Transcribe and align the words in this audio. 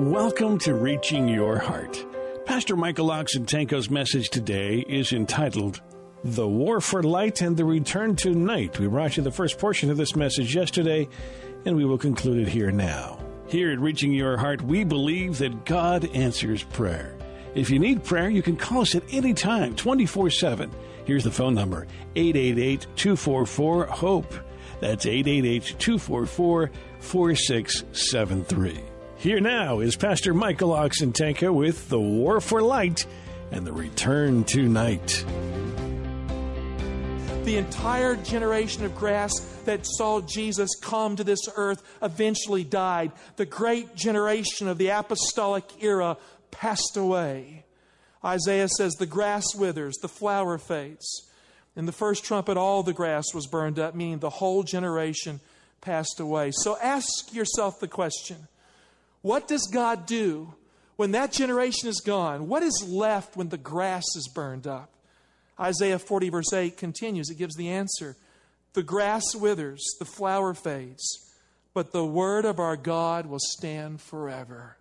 Welcome 0.00 0.58
to 0.60 0.72
Reaching 0.72 1.28
Your 1.28 1.58
Heart. 1.58 2.06
Pastor 2.46 2.74
Michael 2.74 3.08
Oxentenko's 3.08 3.90
message 3.90 4.30
today 4.30 4.78
is 4.88 5.12
entitled 5.12 5.82
The 6.24 6.48
War 6.48 6.80
for 6.80 7.02
Light 7.02 7.42
and 7.42 7.54
the 7.54 7.66
Return 7.66 8.16
to 8.16 8.30
Night. 8.30 8.78
We 8.78 8.86
brought 8.86 9.18
you 9.18 9.22
the 9.22 9.30
first 9.30 9.58
portion 9.58 9.90
of 9.90 9.98
this 9.98 10.16
message 10.16 10.54
yesterday, 10.54 11.06
and 11.66 11.76
we 11.76 11.84
will 11.84 11.98
conclude 11.98 12.38
it 12.38 12.48
here 12.48 12.70
now. 12.70 13.22
Here 13.48 13.70
at 13.72 13.78
Reaching 13.78 14.10
Your 14.10 14.38
Heart, 14.38 14.62
we 14.62 14.84
believe 14.84 15.36
that 15.36 15.66
God 15.66 16.06
answers 16.14 16.62
prayer. 16.62 17.14
If 17.54 17.68
you 17.68 17.78
need 17.78 18.02
prayer, 18.02 18.30
you 18.30 18.40
can 18.40 18.56
call 18.56 18.80
us 18.80 18.94
at 18.94 19.04
any 19.12 19.34
time, 19.34 19.76
24 19.76 20.30
7. 20.30 20.70
Here's 21.04 21.24
the 21.24 21.30
phone 21.30 21.54
number 21.54 21.86
888 22.16 22.86
244 22.96 23.84
HOPE. 23.84 24.32
That's 24.80 25.04
888 25.04 25.78
244 25.78 26.70
4673. 27.00 28.89
Here 29.20 29.38
now 29.38 29.80
is 29.80 29.96
Pastor 29.96 30.32
Michael 30.32 30.70
Oxentenko 30.70 31.52
with 31.52 31.90
The 31.90 32.00
War 32.00 32.40
for 32.40 32.62
Light 32.62 33.04
and 33.50 33.66
the 33.66 33.72
Return 33.72 34.44
to 34.44 34.66
Night. 34.66 35.26
The 37.44 37.58
entire 37.58 38.16
generation 38.16 38.86
of 38.86 38.96
grass 38.96 39.38
that 39.66 39.84
saw 39.84 40.22
Jesus 40.22 40.70
come 40.80 41.16
to 41.16 41.24
this 41.24 41.46
earth 41.54 41.82
eventually 42.00 42.64
died. 42.64 43.12
The 43.36 43.44
great 43.44 43.94
generation 43.94 44.68
of 44.68 44.78
the 44.78 44.88
apostolic 44.88 45.64
era 45.82 46.16
passed 46.50 46.96
away. 46.96 47.66
Isaiah 48.24 48.68
says, 48.68 48.94
The 48.94 49.04
grass 49.04 49.54
withers, 49.54 49.98
the 50.00 50.08
flower 50.08 50.56
fades. 50.56 51.28
In 51.76 51.84
the 51.84 51.92
first 51.92 52.24
trumpet, 52.24 52.56
all 52.56 52.82
the 52.82 52.94
grass 52.94 53.34
was 53.34 53.46
burned 53.46 53.78
up, 53.78 53.94
meaning 53.94 54.20
the 54.20 54.30
whole 54.30 54.62
generation 54.62 55.40
passed 55.82 56.20
away. 56.20 56.52
So 56.54 56.78
ask 56.80 57.34
yourself 57.34 57.80
the 57.80 57.86
question 57.86 58.48
what 59.22 59.48
does 59.48 59.68
God 59.72 60.06
do 60.06 60.54
when 60.96 61.12
that 61.12 61.32
generation 61.32 61.88
is 61.88 62.00
gone? 62.00 62.48
What 62.48 62.62
is 62.62 62.84
left 62.86 63.36
when 63.36 63.48
the 63.48 63.58
grass 63.58 64.04
is 64.16 64.28
burned 64.34 64.66
up? 64.66 64.90
Isaiah 65.58 65.98
40, 65.98 66.30
verse 66.30 66.52
8 66.52 66.76
continues. 66.76 67.28
It 67.28 67.36
gives 67.38 67.54
the 67.56 67.68
answer. 67.68 68.16
The 68.72 68.82
grass 68.82 69.34
withers, 69.34 69.84
the 69.98 70.04
flower 70.04 70.54
fades, 70.54 71.32
but 71.74 71.92
the 71.92 72.04
word 72.04 72.44
of 72.44 72.58
our 72.58 72.76
God 72.76 73.26
will 73.26 73.40
stand 73.40 74.00
forever. 74.00 74.76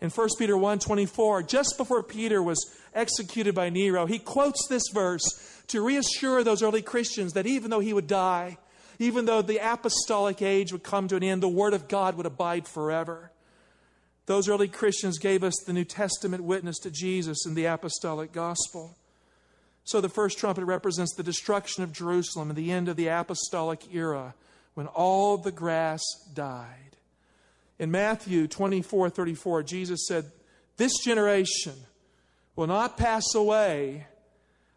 In 0.00 0.10
1 0.10 0.28
Peter 0.38 0.56
1 0.56 0.78
24, 0.78 1.42
just 1.44 1.76
before 1.76 2.02
Peter 2.02 2.42
was 2.42 2.58
executed 2.94 3.54
by 3.54 3.70
Nero, 3.70 4.06
he 4.06 4.18
quotes 4.18 4.66
this 4.68 4.82
verse 4.92 5.62
to 5.68 5.80
reassure 5.80 6.42
those 6.42 6.62
early 6.62 6.82
Christians 6.82 7.32
that 7.34 7.46
even 7.46 7.70
though 7.70 7.80
he 7.80 7.92
would 7.92 8.06
die, 8.06 8.58
even 8.98 9.24
though 9.24 9.42
the 9.42 9.58
apostolic 9.58 10.42
age 10.42 10.72
would 10.72 10.82
come 10.82 11.08
to 11.08 11.16
an 11.16 11.22
end, 11.22 11.42
the 11.42 11.48
word 11.48 11.74
of 11.74 11.88
God 11.88 12.16
would 12.16 12.26
abide 12.26 12.66
forever. 12.66 13.30
Those 14.26 14.48
early 14.48 14.68
Christians 14.68 15.18
gave 15.18 15.44
us 15.44 15.54
the 15.64 15.72
New 15.72 15.84
Testament 15.84 16.42
witness 16.42 16.78
to 16.80 16.90
Jesus 16.90 17.46
in 17.46 17.54
the 17.54 17.66
apostolic 17.66 18.32
gospel. 18.32 18.96
So 19.84 20.00
the 20.00 20.08
first 20.08 20.36
trumpet 20.36 20.64
represents 20.64 21.14
the 21.14 21.22
destruction 21.22 21.84
of 21.84 21.92
Jerusalem 21.92 22.50
and 22.50 22.58
the 22.58 22.72
end 22.72 22.88
of 22.88 22.96
the 22.96 23.06
apostolic 23.06 23.94
era 23.94 24.34
when 24.74 24.88
all 24.88 25.36
the 25.36 25.52
grass 25.52 26.02
died. 26.34 26.96
In 27.78 27.92
Matthew 27.92 28.48
24 28.48 29.10
34, 29.10 29.62
Jesus 29.62 30.06
said, 30.08 30.32
This 30.76 30.92
generation 31.04 31.74
will 32.56 32.66
not 32.66 32.98
pass 32.98 33.34
away 33.34 34.08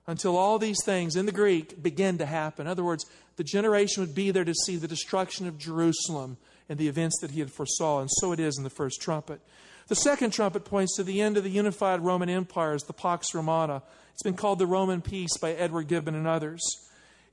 until 0.06 0.38
all 0.38 0.60
these 0.60 0.84
things 0.86 1.16
in 1.16 1.26
the 1.26 1.32
Greek 1.32 1.82
begin 1.82 2.20
to 2.20 2.26
happen. 2.26 2.68
In 2.68 2.72
other 2.72 2.84
words, 2.84 3.06
the 3.38 3.44
generation 3.44 4.02
would 4.02 4.14
be 4.14 4.30
there 4.30 4.44
to 4.44 4.54
see 4.54 4.76
the 4.76 4.88
destruction 4.88 5.48
of 5.48 5.58
Jerusalem 5.58 6.38
and 6.70 6.78
the 6.78 6.88
events 6.88 7.20
that 7.20 7.32
he 7.32 7.40
had 7.40 7.52
foresaw, 7.52 8.00
and 8.00 8.10
so 8.10 8.32
it 8.32 8.40
is 8.40 8.58
in 8.58 8.64
the 8.64 8.70
first 8.70 9.02
trumpet. 9.02 9.42
The 9.88 9.96
second 9.96 10.32
trumpet 10.32 10.66
points 10.66 10.96
to 10.96 11.04
the 11.04 11.20
end 11.20 11.36
of 11.36 11.44
the 11.44 11.50
unified 11.50 12.02
Roman 12.02 12.30
Empire 12.30 12.74
as 12.74 12.84
the 12.84 12.94
Pax 12.94 13.34
Romana. 13.34 13.82
It's 14.14 14.22
been 14.22 14.36
called 14.36 14.60
the 14.60 14.68
Roman 14.68 15.02
Peace 15.02 15.36
by 15.42 15.54
Edward 15.54 15.88
Gibbon 15.88 16.14
and 16.14 16.28
others. 16.28 16.62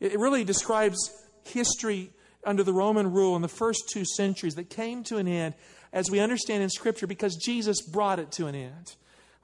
It 0.01 0.19
really 0.19 0.43
describes 0.43 0.97
history 1.45 2.11
under 2.45 2.63
the 2.63 2.73
Roman 2.73 3.13
rule 3.13 3.37
in 3.37 3.43
the 3.43 3.49
first 3.49 3.91
two 3.93 4.05
centuries 4.17 4.55
that 4.55 4.71
came 4.71 5.05
to 5.05 5.19
an 5.19 5.29
end, 5.29 5.55
as 5.93 6.11
we 6.11 6.19
understand 6.19 6.63
in 6.63 6.71
Scripture, 6.71 7.07
because 7.07 7.37
Jesus 7.37 7.83
brought 7.83 8.19
it 8.19 8.33
to 8.33 8.47
an 8.47 8.55
end. 8.55 8.95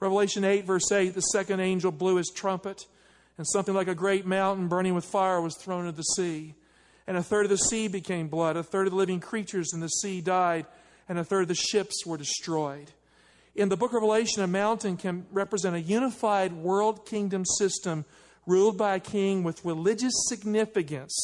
Revelation 0.00 0.42
8, 0.42 0.64
verse 0.64 0.90
8 0.90 1.14
the 1.14 1.20
second 1.20 1.60
angel 1.60 1.92
blew 1.92 2.16
his 2.16 2.32
trumpet, 2.34 2.86
and 3.36 3.46
something 3.46 3.74
like 3.74 3.88
a 3.88 3.94
great 3.94 4.24
mountain 4.24 4.68
burning 4.68 4.94
with 4.94 5.04
fire 5.04 5.40
was 5.40 5.56
thrown 5.56 5.86
into 5.86 5.96
the 5.96 6.02
sea 6.02 6.54
and 7.06 7.16
a 7.16 7.22
third 7.22 7.46
of 7.46 7.50
the 7.50 7.58
sea 7.58 7.88
became 7.88 8.28
blood. 8.28 8.56
A 8.56 8.62
third 8.62 8.86
of 8.86 8.92
the 8.92 8.96
living 8.96 9.20
creatures 9.20 9.72
in 9.72 9.80
the 9.80 9.88
sea 9.88 10.20
died, 10.20 10.66
and 11.08 11.18
a 11.18 11.24
third 11.24 11.42
of 11.42 11.48
the 11.48 11.54
ships 11.54 12.06
were 12.06 12.16
destroyed. 12.16 12.90
In 13.54 13.68
the 13.68 13.76
book 13.76 13.90
of 13.90 13.96
Revelation, 13.96 14.42
a 14.42 14.46
mountain 14.46 14.96
can 14.96 15.26
represent 15.30 15.76
a 15.76 15.80
unified 15.80 16.52
world 16.52 17.04
kingdom 17.04 17.44
system 17.44 18.04
ruled 18.46 18.78
by 18.78 18.94
a 18.94 19.00
king 19.00 19.42
with 19.42 19.64
religious 19.64 20.14
significance 20.26 21.14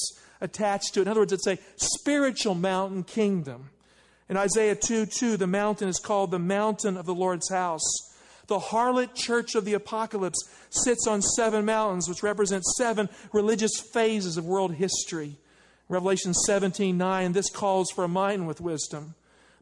attached 0.41 0.94
to 0.94 1.00
it. 1.00 1.03
In 1.03 1.09
other 1.09 1.21
words, 1.21 1.33
it's 1.33 1.47
a 1.47 1.59
spiritual 1.77 2.55
mountain 2.55 3.03
kingdom. 3.03 3.71
In 4.28 4.37
Isaiah 4.37 4.77
2 4.77 5.06
2, 5.06 5.37
the 5.37 5.47
mountain 5.47 5.88
is 5.88 5.99
called 5.99 6.31
the 6.31 6.38
mountain 6.38 6.97
of 6.97 7.06
the 7.06 7.15
Lord's 7.15 7.50
house. 7.50 7.83
The 8.47 8.59
harlot 8.59 9.15
church 9.15 9.55
of 9.55 9.65
the 9.65 9.75
apocalypse 9.75 10.49
sits 10.71 11.06
on 11.06 11.22
seven 11.22 11.65
mountains, 11.65 12.09
which 12.09 12.22
represent 12.22 12.65
seven 12.65 13.09
religious 13.33 13.81
phases 13.93 14.37
of 14.37 14.44
world 14.44 14.75
history. 14.75 15.38
Revelation 15.88 16.34
17 16.34 16.97
9, 16.97 17.32
this 17.32 17.50
calls 17.50 17.91
for 17.91 18.04
a 18.04 18.09
mind 18.09 18.47
with 18.47 18.60
wisdom. 18.60 19.15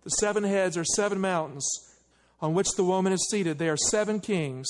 The 0.03 0.11
seven 0.11 0.45
heads 0.45 0.77
are 0.77 0.85
seven 0.85 1.21
mountains 1.21 1.69
on 2.41 2.55
which 2.55 2.69
the 2.77 2.85
woman 2.85 3.13
is 3.13 3.29
seated. 3.31 3.59
They 3.59 3.69
are 3.69 3.77
seven 3.77 4.21
kings, 4.21 4.67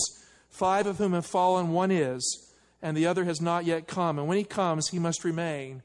five 0.51 0.87
of 0.87 0.99
whom 0.99 1.13
have 1.13 1.27
fallen, 1.27 1.73
one 1.73 1.91
is, 1.91 2.53
and 2.83 2.97
the 2.97 3.07
other 3.07 3.25
has 3.25 3.41
not 3.41 3.65
yet 3.65 3.89
come. 3.89 4.19
And 4.19 4.29
when 4.29 4.39
he 4.39 4.45
comes, 4.45 4.89
he 4.89 4.99
must 4.99 5.25
remain 5.25 5.83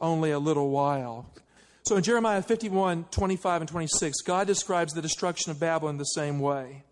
only 0.00 0.30
a 0.30 0.38
little 0.38 0.70
while. 0.70 1.30
So 1.82 1.96
in 1.96 2.02
Jeremiah 2.02 2.42
51 2.42 3.04
25 3.10 3.62
and 3.62 3.68
26, 3.68 4.22
God 4.22 4.46
describes 4.46 4.92
the 4.92 5.02
destruction 5.02 5.50
of 5.50 5.60
Babylon 5.60 5.98
the 5.98 6.04
same 6.04 6.38
way. 6.38 6.84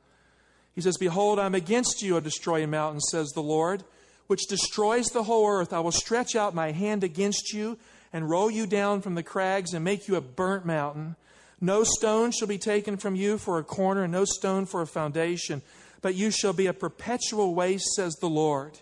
He 0.75 0.81
says, 0.81 0.97
Behold, 0.97 1.39
I'm 1.39 1.55
against 1.55 2.03
you, 2.03 2.17
a 2.17 2.21
destroying 2.21 2.71
mountain, 2.71 3.01
says 3.01 3.29
the 3.31 3.43
Lord, 3.43 3.85
which 4.27 4.47
destroys 4.49 5.07
the 5.09 5.25
whole 5.25 5.47
earth. 5.49 5.73
I 5.73 5.81
will 5.81 5.93
stretch 5.93 6.35
out 6.35 6.55
my 6.55 6.73
hand 6.73 7.05
against 7.05 7.53
you 7.53 7.79
and 8.13 8.29
roll 8.29 8.51
you 8.51 8.67
down 8.67 9.01
from 9.01 9.15
the 9.15 9.23
crags 9.23 9.73
and 9.73 9.85
make 9.85 10.09
you 10.09 10.17
a 10.17 10.21
burnt 10.21 10.67
mountain. 10.67 11.17
No 11.61 11.85
stone 11.85 12.33
shall 12.33 12.49
be 12.49 12.59
taken 12.59 12.97
from 12.97 13.15
you 13.15 13.39
for 13.39 13.59
a 13.59 13.65
corner, 13.65 14.03
and 14.03 14.13
no 14.13 14.25
stone 14.25 14.67
for 14.67 14.83
a 14.83 14.87
foundation, 14.87 15.63
but 16.01 16.15
you 16.15 16.31
shall 16.31 16.53
be 16.53 16.67
a 16.67 16.73
perpetual 16.73 17.55
waste, 17.55 17.95
says 17.95 18.15
the 18.15 18.29
Lord. 18.29 18.81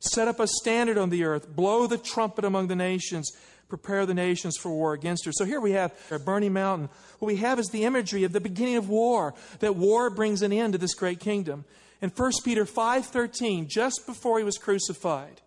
Set 0.00 0.28
up 0.28 0.38
a 0.38 0.46
standard 0.46 0.98
on 0.98 1.10
the 1.10 1.24
earth, 1.24 1.48
blow 1.54 1.86
the 1.86 1.98
trumpet 1.98 2.44
among 2.44 2.68
the 2.68 2.76
nations, 2.76 3.30
prepare 3.68 4.04
the 4.04 4.14
nations 4.14 4.56
for 4.56 4.70
war 4.70 4.92
against 4.92 5.24
her. 5.24 5.32
So 5.32 5.44
here 5.44 5.60
we 5.60 5.72
have 5.72 5.92
a 6.10 6.18
burning 6.18 6.52
mountain. 6.52 6.88
What 7.18 7.28
we 7.28 7.36
have 7.36 7.58
is 7.58 7.68
the 7.68 7.84
imagery 7.84 8.24
of 8.24 8.32
the 8.32 8.40
beginning 8.40 8.76
of 8.76 8.88
war, 8.88 9.34
that 9.60 9.76
war 9.76 10.10
brings 10.10 10.42
an 10.42 10.52
end 10.52 10.74
to 10.74 10.78
this 10.78 10.94
great 10.94 11.20
kingdom. 11.20 11.64
In 12.02 12.10
1 12.10 12.32
Peter 12.44 12.64
5:13, 12.64 13.66
just 13.68 14.06
before 14.06 14.38
he 14.38 14.44
was 14.44 14.58
crucified, 14.58 15.40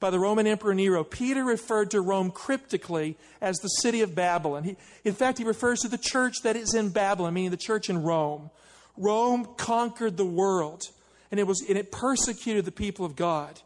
by 0.00 0.10
the 0.10 0.18
Roman 0.18 0.46
Emperor 0.46 0.74
Nero, 0.74 1.02
Peter 1.02 1.44
referred 1.44 1.90
to 1.90 2.00
Rome 2.00 2.30
cryptically 2.30 3.16
as 3.40 3.58
the 3.58 3.68
city 3.68 4.00
of 4.02 4.14
Babylon. 4.14 4.64
He, 4.64 4.76
in 5.04 5.14
fact, 5.14 5.38
he 5.38 5.44
refers 5.44 5.80
to 5.80 5.88
the 5.88 5.98
church 5.98 6.42
that 6.44 6.56
is 6.56 6.74
in 6.74 6.90
Babylon, 6.90 7.34
meaning 7.34 7.50
the 7.50 7.56
church 7.56 7.90
in 7.90 8.02
Rome. 8.02 8.50
Rome 8.96 9.48
conquered 9.56 10.16
the 10.16 10.26
world, 10.26 10.82
and 11.30 11.40
it, 11.40 11.46
was, 11.46 11.64
and 11.68 11.76
it 11.76 11.90
persecuted 11.90 12.64
the 12.64 12.72
people 12.72 13.04
of 13.04 13.16
God. 13.16 13.60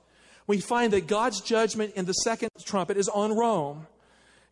We 0.47 0.61
find 0.61 0.93
that 0.93 1.07
God's 1.07 1.41
judgment 1.41 1.95
in 1.97 2.05
the 2.05 2.13
second 2.13 2.49
trumpet 2.65 2.97
is 2.97 3.09
on 3.09 3.37
Rome. 3.37 3.87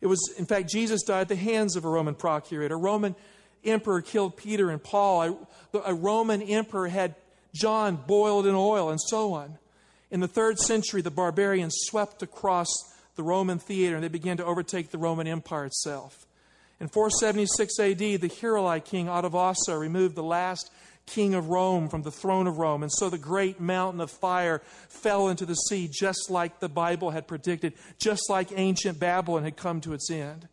It 0.01 0.07
was, 0.07 0.33
in 0.37 0.45
fact, 0.45 0.69
Jesus 0.69 1.03
died 1.03 1.21
at 1.21 1.27
the 1.29 1.35
hands 1.35 1.75
of 1.75 1.85
a 1.85 1.89
Roman 1.89 2.15
procurator. 2.15 2.75
A 2.75 2.77
Roman 2.77 3.15
emperor 3.63 4.01
killed 4.01 4.37
Peter 4.37 4.69
and 4.69 4.81
Paul. 4.83 5.47
A, 5.73 5.77
a 5.79 5.93
Roman 5.93 6.41
emperor 6.41 6.87
had 6.87 7.15
John 7.53 7.97
boiled 8.07 8.45
in 8.45 8.55
oil, 8.55 8.89
and 8.89 8.99
so 8.99 9.33
on. 9.33 9.57
In 10.11 10.19
the 10.19 10.27
third 10.27 10.59
century, 10.59 11.01
the 11.01 11.09
barbarians 11.09 11.73
swept 11.85 12.21
across 12.21 12.67
the 13.15 13.23
Roman 13.23 13.59
theater 13.59 13.95
and 13.95 14.03
they 14.03 14.09
began 14.09 14.37
to 14.37 14.45
overtake 14.45 14.91
the 14.91 14.97
Roman 14.97 15.25
Empire 15.25 15.65
itself. 15.65 16.25
In 16.81 16.89
476 16.89 17.79
AD, 17.79 17.97
the 17.97 18.29
Heruli 18.29 18.83
king 18.83 19.07
Odovacer 19.07 19.79
removed 19.79 20.15
the 20.15 20.23
last 20.23 20.69
king 21.05 21.33
of 21.33 21.47
Rome 21.47 21.89
from 21.89 22.01
the 22.01 22.11
throne 22.11 22.47
of 22.47 22.57
Rome. 22.57 22.83
And 22.83 22.91
so 22.91 23.09
the 23.09 23.17
great 23.17 23.59
mountain 23.59 24.01
of 24.01 24.11
fire 24.11 24.61
fell 24.89 25.29
into 25.29 25.45
the 25.45 25.55
sea, 25.55 25.89
just 25.91 26.29
like 26.29 26.59
the 26.59 26.69
Bible 26.69 27.11
had 27.11 27.27
predicted, 27.27 27.73
just 27.97 28.29
like 28.29 28.51
ancient 28.55 28.99
Babylon 28.99 29.43
had 29.43 29.57
come 29.57 29.79
to 29.81 29.93
its 29.93 30.09
end. 30.09 30.47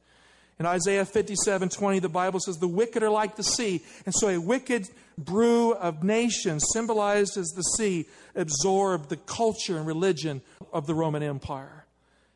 In 0.58 0.66
Isaiah 0.66 1.04
57 1.04 1.68
20, 1.68 1.98
the 2.00 2.08
Bible 2.08 2.40
says, 2.40 2.56
The 2.56 2.66
wicked 2.66 3.02
are 3.02 3.10
like 3.10 3.36
the 3.36 3.44
sea. 3.44 3.82
And 4.04 4.14
so 4.14 4.28
a 4.28 4.40
wicked 4.40 4.88
brew 5.16 5.72
of 5.74 6.02
nations, 6.02 6.64
symbolized 6.72 7.36
as 7.36 7.48
the 7.48 7.62
sea, 7.62 8.06
absorbed 8.34 9.08
the 9.08 9.16
culture 9.16 9.76
and 9.76 9.86
religion 9.86 10.42
of 10.72 10.86
the 10.86 10.94
Roman 10.94 11.22
Empire. 11.22 11.86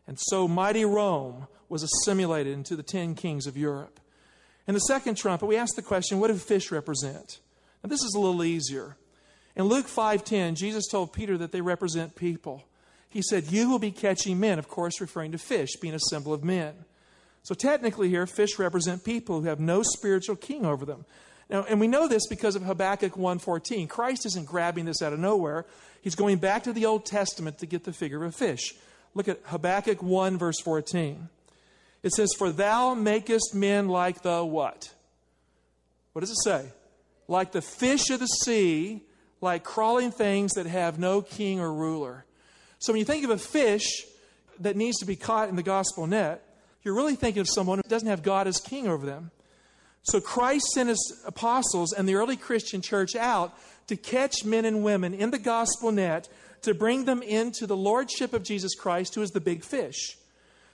And 0.06 0.18
so 0.20 0.46
mighty 0.46 0.84
Rome 0.84 1.48
was 1.68 1.82
assimilated 1.82 2.52
into 2.52 2.76
the 2.76 2.82
ten 2.82 3.14
kings 3.14 3.46
of 3.46 3.56
Europe. 3.56 3.98
In 4.68 4.74
the 4.74 4.80
second 4.80 5.16
trumpet, 5.16 5.46
we 5.46 5.56
ask 5.56 5.74
the 5.74 5.82
question, 5.82 6.20
what 6.20 6.28
do 6.28 6.34
fish 6.34 6.70
represent? 6.70 7.40
Now 7.82 7.88
this 7.88 8.02
is 8.02 8.14
a 8.14 8.20
little 8.20 8.44
easier. 8.44 8.96
In 9.56 9.64
Luke 9.64 9.86
5:10, 9.86 10.54
Jesus 10.54 10.86
told 10.86 11.12
Peter 11.12 11.36
that 11.38 11.52
they 11.52 11.60
represent 11.60 12.14
people. 12.14 12.64
He 13.08 13.20
said, 13.22 13.50
"You 13.52 13.68
will 13.68 13.80
be 13.80 13.90
catching 13.90 14.40
men," 14.40 14.58
of 14.58 14.68
course 14.68 15.00
referring 15.00 15.32
to 15.32 15.38
fish, 15.38 15.76
being 15.76 15.94
a 15.94 16.00
symbol 16.10 16.32
of 16.32 16.44
men. 16.44 16.84
So 17.42 17.54
technically 17.54 18.08
here, 18.08 18.26
fish 18.26 18.58
represent 18.58 19.04
people 19.04 19.40
who 19.40 19.48
have 19.48 19.60
no 19.60 19.82
spiritual 19.82 20.36
king 20.36 20.64
over 20.64 20.84
them. 20.84 21.04
Now, 21.50 21.64
and 21.68 21.80
we 21.80 21.88
know 21.88 22.08
this 22.08 22.26
because 22.28 22.56
of 22.56 22.62
Habakkuk 22.62 23.14
1.14. 23.14 23.88
Christ 23.88 24.24
isn't 24.26 24.46
grabbing 24.46 24.84
this 24.84 25.02
out 25.02 25.12
of 25.12 25.18
nowhere. 25.18 25.66
He's 26.00 26.14
going 26.14 26.38
back 26.38 26.62
to 26.64 26.72
the 26.72 26.86
Old 26.86 27.04
Testament 27.04 27.58
to 27.58 27.66
get 27.66 27.84
the 27.84 27.92
figure 27.92 28.24
of 28.24 28.30
a 28.30 28.32
fish. 28.32 28.74
Look 29.14 29.28
at 29.28 29.40
Habakkuk 29.44 30.02
1, 30.02 30.38
verse 30.38 30.60
14. 30.60 31.28
It 32.02 32.12
says, 32.12 32.32
For 32.36 32.50
thou 32.50 32.94
makest 32.94 33.54
men 33.54 33.88
like 33.88 34.22
the 34.22 34.44
what? 34.44 34.92
What 36.12 36.20
does 36.20 36.30
it 36.30 36.42
say? 36.42 36.66
Like 37.28 37.52
the 37.52 37.62
fish 37.62 38.10
of 38.10 38.20
the 38.20 38.26
sea, 38.26 39.02
like 39.40 39.64
crawling 39.64 40.10
things 40.10 40.52
that 40.52 40.66
have 40.66 40.98
no 40.98 41.22
king 41.22 41.60
or 41.60 41.72
ruler. 41.72 42.24
So 42.78 42.92
when 42.92 43.00
you 43.00 43.04
think 43.04 43.24
of 43.24 43.30
a 43.30 43.38
fish 43.38 44.04
that 44.60 44.76
needs 44.76 44.98
to 44.98 45.06
be 45.06 45.16
caught 45.16 45.48
in 45.48 45.56
the 45.56 45.62
gospel 45.62 46.06
net, 46.06 46.42
you're 46.82 46.94
really 46.94 47.16
thinking 47.16 47.40
of 47.40 47.48
someone 47.48 47.78
who 47.78 47.88
doesn't 47.88 48.08
have 48.08 48.22
God 48.22 48.46
as 48.46 48.58
king 48.58 48.88
over 48.88 49.06
them. 49.06 49.30
So 50.02 50.20
Christ 50.20 50.66
sent 50.74 50.88
his 50.88 51.22
apostles 51.26 51.92
and 51.92 52.08
the 52.08 52.16
early 52.16 52.36
Christian 52.36 52.82
church 52.82 53.14
out 53.14 53.56
to 53.86 53.96
catch 53.96 54.44
men 54.44 54.64
and 54.64 54.82
women 54.82 55.14
in 55.14 55.30
the 55.30 55.38
gospel 55.38 55.92
net 55.92 56.28
to 56.62 56.74
bring 56.74 57.04
them 57.04 57.22
into 57.22 57.66
the 57.66 57.76
lordship 57.76 58.32
of 58.32 58.42
Jesus 58.42 58.74
Christ, 58.74 59.14
who 59.14 59.22
is 59.22 59.30
the 59.30 59.40
big 59.40 59.64
fish. 59.64 60.16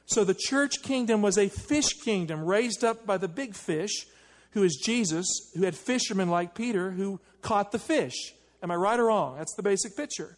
So 0.06 0.25
the 0.25 0.34
church 0.34 0.82
kingdom 0.82 1.20
was 1.20 1.37
a 1.37 1.49
fish 1.49 1.93
kingdom 2.02 2.44
raised 2.44 2.82
up 2.82 3.04
by 3.06 3.19
the 3.19 3.28
big 3.28 3.54
fish, 3.54 4.06
who 4.52 4.62
is 4.62 4.81
Jesus, 4.82 5.26
who 5.54 5.64
had 5.64 5.75
fishermen 5.75 6.31
like 6.31 6.54
Peter 6.54 6.93
who 6.93 7.20
caught 7.43 7.72
the 7.72 7.78
fish. 7.78 8.14
Am 8.62 8.70
I 8.70 8.76
right 8.76 8.99
or 8.99 9.06
wrong? 9.06 9.37
That's 9.37 9.54
the 9.54 9.62
basic 9.62 9.96
picture. 9.96 10.37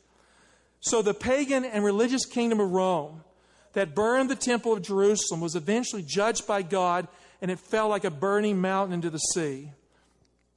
So 0.81 1.03
the 1.03 1.15
pagan 1.15 1.65
and 1.65 1.85
religious 1.85 2.27
kingdom 2.27 2.59
of 2.59 2.71
Rome 2.71 3.23
that 3.73 3.95
burned 3.95 4.31
the 4.31 4.37
temple 4.37 4.73
of 4.73 4.83
Jerusalem 4.83 5.41
was 5.41 5.55
eventually 5.55 6.03
judged 6.03 6.47
by 6.47 6.63
God 6.63 7.09
and 7.41 7.51
it 7.51 7.59
fell 7.59 7.89
like 7.89 8.05
a 8.05 8.11
burning 8.11 8.61
mountain 8.61 8.93
into 8.93 9.11
the 9.11 9.19
sea. 9.19 9.73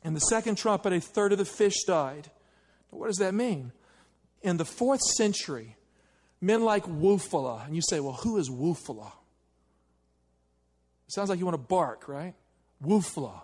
In 0.04 0.14
the 0.14 0.20
second 0.20 0.58
trumpet, 0.58 0.92
a 0.94 1.00
third 1.00 1.32
of 1.32 1.38
the 1.38 1.46
fish 1.46 1.84
died. 1.86 2.30
What 2.90 3.08
does 3.08 3.18
that 3.18 3.34
mean? 3.34 3.72
In 4.42 4.58
the 4.58 4.66
fourth 4.66 5.02
century, 5.02 5.78
men 6.42 6.64
like 6.64 6.84
Wulfila, 6.86 7.66
and 7.66 7.76
you 7.76 7.82
say, 7.82 8.00
well, 8.00 8.14
who 8.14 8.38
is 8.38 8.50
Wulfila? 8.50 9.12
Sounds 11.08 11.30
like 11.30 11.40
you 11.40 11.46
want 11.46 11.56
to 11.56 11.68
bark, 11.68 12.08
right? 12.08 12.34
Wulfila. 12.84 13.42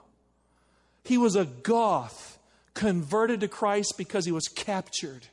He 1.04 1.18
was 1.18 1.36
a 1.36 1.46
Goth 1.46 2.38
converted 2.74 3.42
to 3.42 3.48
Christ 3.48 3.96
because 3.98 4.26
he 4.26 4.32
was 4.32 4.48
captured 4.48 5.28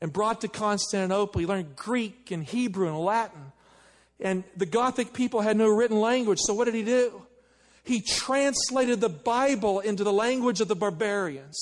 and 0.00 0.12
brought 0.12 0.40
to 0.42 0.48
Constantinople. 0.48 1.40
He 1.40 1.46
learned 1.46 1.76
Greek 1.76 2.30
and 2.30 2.44
Hebrew 2.44 2.88
and 2.88 2.98
Latin. 2.98 3.52
And 4.20 4.44
the 4.56 4.66
Gothic 4.66 5.12
people 5.12 5.40
had 5.40 5.56
no 5.56 5.68
written 5.68 6.00
language, 6.00 6.38
so 6.40 6.54
what 6.54 6.64
did 6.64 6.74
he 6.74 6.84
do? 6.84 7.22
He 7.84 8.00
translated 8.00 9.00
the 9.00 9.08
Bible 9.08 9.80
into 9.80 10.04
the 10.04 10.12
language 10.12 10.60
of 10.60 10.68
the 10.68 10.76
barbarians. 10.76 11.58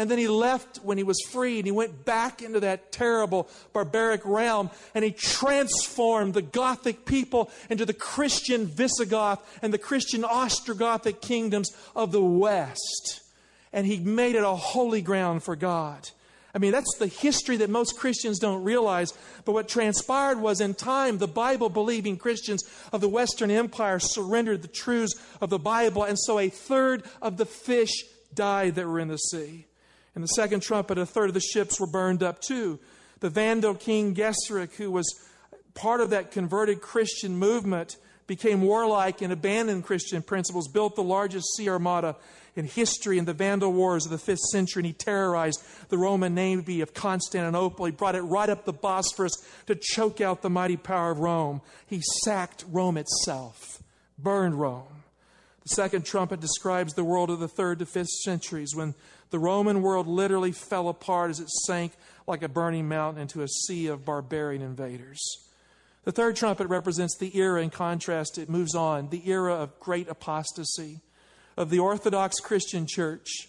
And 0.00 0.10
then 0.10 0.18
he 0.18 0.28
left 0.28 0.78
when 0.78 0.96
he 0.96 1.04
was 1.04 1.20
free 1.30 1.58
and 1.58 1.66
he 1.66 1.72
went 1.72 2.06
back 2.06 2.40
into 2.40 2.60
that 2.60 2.90
terrible 2.90 3.48
barbaric 3.74 4.22
realm 4.24 4.70
and 4.94 5.04
he 5.04 5.10
transformed 5.10 6.32
the 6.32 6.42
Gothic 6.42 7.04
people 7.04 7.50
into 7.68 7.84
the 7.84 7.92
Christian 7.92 8.66
Visigoth 8.66 9.46
and 9.60 9.74
the 9.74 9.78
Christian 9.78 10.22
Ostrogothic 10.22 11.20
kingdoms 11.20 11.70
of 11.94 12.12
the 12.12 12.22
West. 12.22 13.20
And 13.74 13.86
he 13.86 13.98
made 13.98 14.36
it 14.36 14.42
a 14.42 14.56
holy 14.56 15.02
ground 15.02 15.42
for 15.42 15.54
God. 15.54 16.08
I 16.54 16.58
mean, 16.58 16.72
that's 16.72 16.96
the 16.98 17.06
history 17.06 17.56
that 17.58 17.70
most 17.70 17.96
Christians 17.96 18.38
don't 18.38 18.64
realize. 18.64 19.12
But 19.44 19.52
what 19.52 19.68
transpired 19.68 20.40
was 20.40 20.60
in 20.60 20.74
time, 20.74 21.18
the 21.18 21.28
Bible 21.28 21.68
believing 21.68 22.16
Christians 22.16 22.62
of 22.92 23.00
the 23.00 23.08
Western 23.08 23.50
Empire 23.50 23.98
surrendered 23.98 24.62
the 24.62 24.68
truths 24.68 25.14
of 25.40 25.50
the 25.50 25.58
Bible. 25.58 26.02
And 26.02 26.18
so 26.18 26.38
a 26.38 26.48
third 26.48 27.04
of 27.22 27.36
the 27.36 27.46
fish 27.46 27.92
died 28.34 28.74
that 28.74 28.86
were 28.86 28.98
in 29.00 29.08
the 29.08 29.16
sea. 29.16 29.66
In 30.16 30.22
the 30.22 30.28
second 30.28 30.62
trumpet, 30.62 30.98
a 30.98 31.06
third 31.06 31.30
of 31.30 31.34
the 31.34 31.40
ships 31.40 31.78
were 31.78 31.86
burned 31.86 32.22
up 32.22 32.40
too. 32.40 32.80
The 33.20 33.30
Vandal 33.30 33.74
king 33.74 34.14
Genseric, 34.14 34.74
who 34.74 34.90
was 34.90 35.06
part 35.74 36.00
of 36.00 36.10
that 36.10 36.32
converted 36.32 36.80
Christian 36.80 37.36
movement, 37.36 37.96
became 38.30 38.62
warlike 38.62 39.22
and 39.22 39.32
abandoned 39.32 39.82
Christian 39.82 40.22
principles, 40.22 40.68
built 40.68 40.94
the 40.94 41.02
largest 41.02 41.48
sea 41.56 41.68
armada 41.68 42.14
in 42.54 42.64
history 42.64 43.18
in 43.18 43.24
the 43.24 43.34
Vandal 43.34 43.72
Wars 43.72 44.06
of 44.06 44.12
the 44.12 44.32
5th 44.32 44.38
century, 44.52 44.82
and 44.82 44.86
he 44.86 44.92
terrorized 44.92 45.60
the 45.88 45.98
Roman 45.98 46.32
navy 46.32 46.80
of 46.80 46.94
Constantinople. 46.94 47.86
He 47.86 47.90
brought 47.90 48.14
it 48.14 48.20
right 48.20 48.48
up 48.48 48.64
the 48.64 48.72
Bosphorus 48.72 49.32
to 49.66 49.74
choke 49.74 50.20
out 50.20 50.42
the 50.42 50.48
mighty 50.48 50.76
power 50.76 51.10
of 51.10 51.18
Rome. 51.18 51.60
He 51.88 52.02
sacked 52.22 52.64
Rome 52.70 52.98
itself, 52.98 53.82
burned 54.16 54.60
Rome. 54.60 55.02
The 55.64 55.70
second 55.70 56.06
trumpet 56.06 56.38
describes 56.38 56.94
the 56.94 57.02
world 57.02 57.30
of 57.30 57.40
the 57.40 57.48
3rd 57.48 57.80
to 57.80 57.84
5th 57.84 58.06
centuries 58.22 58.76
when 58.76 58.94
the 59.30 59.40
Roman 59.40 59.82
world 59.82 60.06
literally 60.06 60.52
fell 60.52 60.88
apart 60.88 61.30
as 61.30 61.40
it 61.40 61.50
sank 61.66 61.94
like 62.28 62.44
a 62.44 62.48
burning 62.48 62.86
mountain 62.86 63.22
into 63.22 63.42
a 63.42 63.48
sea 63.48 63.88
of 63.88 64.04
barbarian 64.04 64.62
invaders. 64.62 65.49
The 66.04 66.12
third 66.12 66.36
trumpet 66.36 66.68
represents 66.68 67.16
the 67.18 67.36
era, 67.36 67.62
in 67.62 67.70
contrast, 67.70 68.38
it 68.38 68.48
moves 68.48 68.74
on, 68.74 69.10
the 69.10 69.28
era 69.28 69.54
of 69.54 69.78
great 69.80 70.08
apostasy, 70.08 71.00
of 71.56 71.68
the 71.68 71.78
Orthodox 71.78 72.40
Christian 72.40 72.86
church 72.86 73.48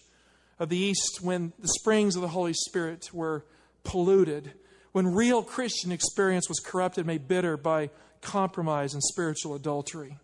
of 0.58 0.68
the 0.68 0.76
East 0.76 1.20
when 1.22 1.52
the 1.58 1.68
springs 1.68 2.14
of 2.14 2.22
the 2.22 2.28
Holy 2.28 2.52
Spirit 2.52 3.08
were 3.12 3.44
polluted, 3.84 4.52
when 4.92 5.14
real 5.14 5.42
Christian 5.42 5.90
experience 5.90 6.48
was 6.48 6.60
corrupted, 6.60 7.06
made 7.06 7.26
bitter 7.26 7.56
by 7.56 7.88
compromise 8.20 8.92
and 8.92 9.02
spiritual 9.02 9.54
adultery. 9.54 10.18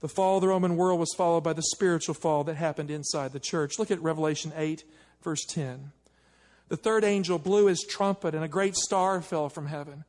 The 0.00 0.08
fall 0.08 0.36
of 0.36 0.42
the 0.42 0.48
Roman 0.48 0.76
world 0.76 0.98
was 0.98 1.14
followed 1.16 1.44
by 1.44 1.52
the 1.52 1.62
spiritual 1.62 2.14
fall 2.14 2.44
that 2.44 2.56
happened 2.56 2.90
inside 2.90 3.32
the 3.32 3.40
church. 3.40 3.78
Look 3.78 3.92
at 3.92 4.02
Revelation 4.02 4.52
8, 4.56 4.84
verse 5.22 5.44
10. 5.48 5.92
The 6.68 6.76
third 6.76 7.04
angel 7.04 7.38
blew 7.38 7.66
his 7.66 7.86
trumpet, 7.88 8.34
and 8.34 8.44
a 8.44 8.48
great 8.48 8.74
star 8.74 9.22
fell 9.22 9.48
from 9.48 9.66
heaven 9.66 10.04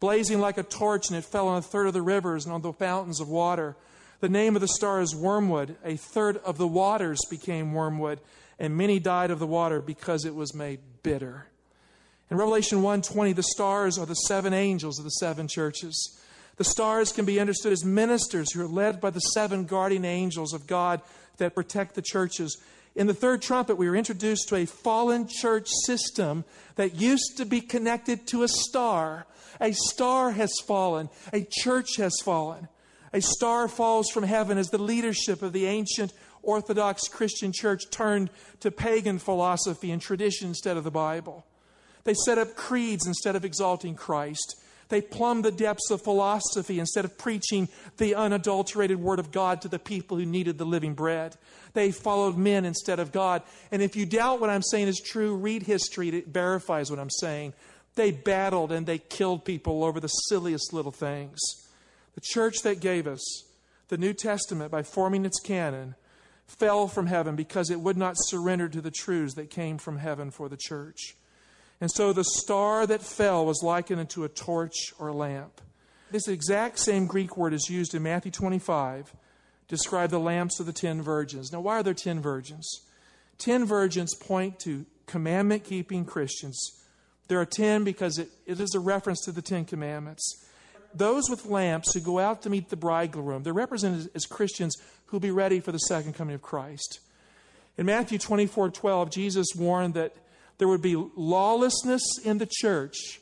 blazing 0.00 0.40
like 0.40 0.58
a 0.58 0.62
torch, 0.62 1.08
and 1.08 1.16
it 1.16 1.24
fell 1.24 1.46
on 1.46 1.58
a 1.58 1.62
third 1.62 1.86
of 1.86 1.92
the 1.92 2.02
rivers 2.02 2.44
and 2.44 2.54
on 2.54 2.62
the 2.62 2.72
fountains 2.72 3.20
of 3.20 3.28
water. 3.28 3.76
The 4.20 4.28
name 4.28 4.56
of 4.56 4.60
the 4.60 4.68
star 4.68 5.00
is 5.00 5.14
wormwood. 5.14 5.76
A 5.84 5.96
third 5.96 6.38
of 6.38 6.58
the 6.58 6.66
waters 6.66 7.20
became 7.30 7.72
wormwood, 7.72 8.20
and 8.58 8.76
many 8.76 8.98
died 8.98 9.30
of 9.30 9.38
the 9.38 9.46
water 9.46 9.80
because 9.80 10.24
it 10.24 10.34
was 10.34 10.54
made 10.54 10.80
bitter. 11.02 11.46
In 12.30 12.36
Revelation 12.36 12.82
1:20, 12.82 13.32
the 13.32 13.42
stars 13.42 13.98
are 13.98 14.06
the 14.06 14.14
seven 14.14 14.52
angels 14.52 14.98
of 14.98 15.04
the 15.04 15.10
seven 15.10 15.48
churches. 15.48 16.18
The 16.56 16.64
stars 16.64 17.12
can 17.12 17.24
be 17.24 17.40
understood 17.40 17.72
as 17.72 17.84
ministers 17.84 18.52
who 18.52 18.62
are 18.62 18.68
led 18.68 19.00
by 19.00 19.10
the 19.10 19.20
seven 19.20 19.64
guardian 19.64 20.04
angels 20.04 20.52
of 20.52 20.66
God 20.66 21.00
that 21.38 21.54
protect 21.54 21.94
the 21.94 22.02
churches. 22.02 22.58
In 22.96 23.06
the 23.06 23.14
third 23.14 23.40
trumpet, 23.40 23.76
we 23.76 23.88
were 23.88 23.96
introduced 23.96 24.48
to 24.48 24.56
a 24.56 24.66
fallen 24.66 25.28
church 25.28 25.68
system 25.86 26.44
that 26.74 26.94
used 26.94 27.36
to 27.36 27.44
be 27.44 27.60
connected 27.60 28.26
to 28.28 28.42
a 28.42 28.48
star. 28.48 29.26
A 29.60 29.72
star 29.72 30.32
has 30.32 30.52
fallen, 30.66 31.08
a 31.32 31.46
church 31.48 31.96
has 31.96 32.14
fallen. 32.24 32.68
A 33.12 33.20
star 33.20 33.68
falls 33.68 34.10
from 34.10 34.24
heaven 34.24 34.58
as 34.58 34.68
the 34.68 34.78
leadership 34.78 35.42
of 35.42 35.52
the 35.52 35.66
ancient 35.66 36.12
Orthodox 36.42 37.08
Christian 37.08 37.52
church 37.52 37.82
turned 37.90 38.30
to 38.60 38.70
pagan 38.70 39.18
philosophy 39.18 39.90
and 39.90 40.00
tradition 40.00 40.48
instead 40.48 40.76
of 40.76 40.84
the 40.84 40.90
Bible. 40.90 41.44
They 42.04 42.14
set 42.14 42.38
up 42.38 42.54
creeds 42.56 43.06
instead 43.06 43.36
of 43.36 43.44
exalting 43.44 43.94
Christ. 43.94 44.56
They 44.90 45.00
plumbed 45.00 45.44
the 45.44 45.52
depths 45.52 45.90
of 45.90 46.02
philosophy 46.02 46.78
instead 46.78 47.04
of 47.04 47.16
preaching 47.16 47.68
the 47.96 48.14
unadulterated 48.16 49.00
Word 49.00 49.20
of 49.20 49.30
God 49.30 49.62
to 49.62 49.68
the 49.68 49.78
people 49.78 50.18
who 50.18 50.26
needed 50.26 50.58
the 50.58 50.66
living 50.66 50.94
bread. 50.94 51.36
They 51.72 51.92
followed 51.92 52.36
men 52.36 52.64
instead 52.64 52.98
of 52.98 53.12
God. 53.12 53.42
And 53.70 53.80
if 53.80 53.96
you 53.96 54.04
doubt 54.04 54.40
what 54.40 54.50
I'm 54.50 54.62
saying 54.62 54.88
is 54.88 55.00
true, 55.00 55.36
read 55.36 55.62
history. 55.62 56.08
It 56.08 56.28
verifies 56.28 56.90
what 56.90 56.98
I'm 56.98 57.10
saying. 57.10 57.54
They 57.94 58.10
battled 58.10 58.72
and 58.72 58.84
they 58.84 58.98
killed 58.98 59.44
people 59.44 59.84
over 59.84 60.00
the 60.00 60.08
silliest 60.08 60.72
little 60.72 60.92
things. 60.92 61.38
The 62.14 62.20
church 62.20 62.62
that 62.62 62.80
gave 62.80 63.06
us 63.06 63.44
the 63.88 63.98
New 63.98 64.12
Testament, 64.12 64.70
by 64.70 64.82
forming 64.82 65.24
its 65.24 65.40
canon, 65.40 65.94
fell 66.46 66.88
from 66.88 67.06
heaven 67.06 67.36
because 67.36 67.70
it 67.70 67.80
would 67.80 67.96
not 67.96 68.14
surrender 68.16 68.68
to 68.68 68.80
the 68.80 68.90
truths 68.90 69.34
that 69.34 69.50
came 69.50 69.78
from 69.78 69.98
heaven 69.98 70.30
for 70.30 70.48
the 70.48 70.56
church. 70.56 71.16
And 71.80 71.90
so 71.90 72.12
the 72.12 72.24
star 72.24 72.86
that 72.86 73.02
fell 73.02 73.46
was 73.46 73.62
likened 73.62 74.00
unto 74.00 74.24
a 74.24 74.28
torch 74.28 74.92
or 74.98 75.12
lamp. 75.12 75.60
This 76.10 76.28
exact 76.28 76.78
same 76.78 77.06
Greek 77.06 77.36
word 77.36 77.54
is 77.54 77.70
used 77.70 77.94
in 77.94 78.02
Matthew 78.02 78.32
25 78.32 79.10
to 79.10 79.16
describe 79.68 80.10
the 80.10 80.18
lamps 80.18 80.60
of 80.60 80.66
the 80.66 80.72
ten 80.72 81.00
virgins. 81.00 81.52
Now, 81.52 81.60
why 81.60 81.78
are 81.78 81.82
there 81.82 81.94
ten 81.94 82.20
virgins? 82.20 82.68
Ten 83.38 83.64
virgins 83.64 84.14
point 84.14 84.58
to 84.60 84.84
commandment 85.06 85.64
keeping 85.64 86.04
Christians. 86.04 86.80
There 87.28 87.40
are 87.40 87.46
ten 87.46 87.84
because 87.84 88.18
it, 88.18 88.28
it 88.44 88.60
is 88.60 88.74
a 88.74 88.80
reference 88.80 89.24
to 89.24 89.32
the 89.32 89.40
Ten 89.40 89.64
Commandments. 89.64 90.44
Those 90.92 91.30
with 91.30 91.46
lamps 91.46 91.94
who 91.94 92.00
go 92.00 92.18
out 92.18 92.42
to 92.42 92.50
meet 92.50 92.68
the 92.68 92.76
bridegroom, 92.76 93.44
they're 93.44 93.52
represented 93.52 94.10
as 94.14 94.26
Christians 94.26 94.74
who 95.06 95.16
will 95.16 95.20
be 95.20 95.30
ready 95.30 95.60
for 95.60 95.70
the 95.70 95.78
second 95.78 96.14
coming 96.14 96.34
of 96.34 96.42
Christ. 96.42 96.98
In 97.78 97.86
Matthew 97.86 98.18
24 98.18 98.70
12, 98.70 99.10
Jesus 99.10 99.46
warned 99.56 99.94
that 99.94 100.14
there 100.60 100.68
would 100.68 100.82
be 100.82 100.94
lawlessness 101.16 102.02
in 102.22 102.36
the 102.36 102.48
church 102.48 103.20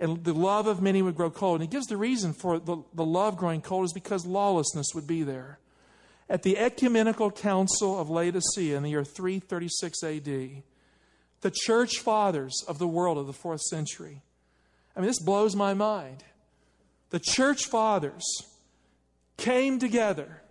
and 0.00 0.24
the 0.24 0.34
love 0.34 0.66
of 0.66 0.82
many 0.82 1.02
would 1.02 1.14
grow 1.14 1.30
cold. 1.30 1.60
And 1.60 1.68
he 1.68 1.72
gives 1.72 1.86
the 1.86 1.96
reason 1.96 2.32
for 2.32 2.58
the, 2.58 2.82
the 2.92 3.04
love 3.04 3.36
growing 3.36 3.62
cold 3.62 3.84
is 3.84 3.92
because 3.92 4.26
lawlessness 4.26 4.88
would 4.94 5.06
be 5.06 5.22
there. 5.22 5.60
At 6.28 6.42
the 6.42 6.58
Ecumenical 6.58 7.30
Council 7.30 7.98
of 7.98 8.10
Laodicea 8.10 8.76
in 8.76 8.82
the 8.82 8.90
year 8.90 9.04
336 9.04 10.02
AD, 10.02 10.62
the 11.40 11.52
church 11.52 12.00
fathers 12.00 12.54
of 12.66 12.78
the 12.78 12.88
world 12.88 13.18
of 13.18 13.28
the 13.28 13.32
fourth 13.32 13.62
century, 13.62 14.22
I 14.96 15.00
mean, 15.00 15.06
this 15.06 15.22
blows 15.22 15.54
my 15.54 15.74
mind. 15.74 16.24
The 17.10 17.20
church 17.20 17.66
fathers 17.66 18.24
came 19.36 19.78
together 19.78 20.42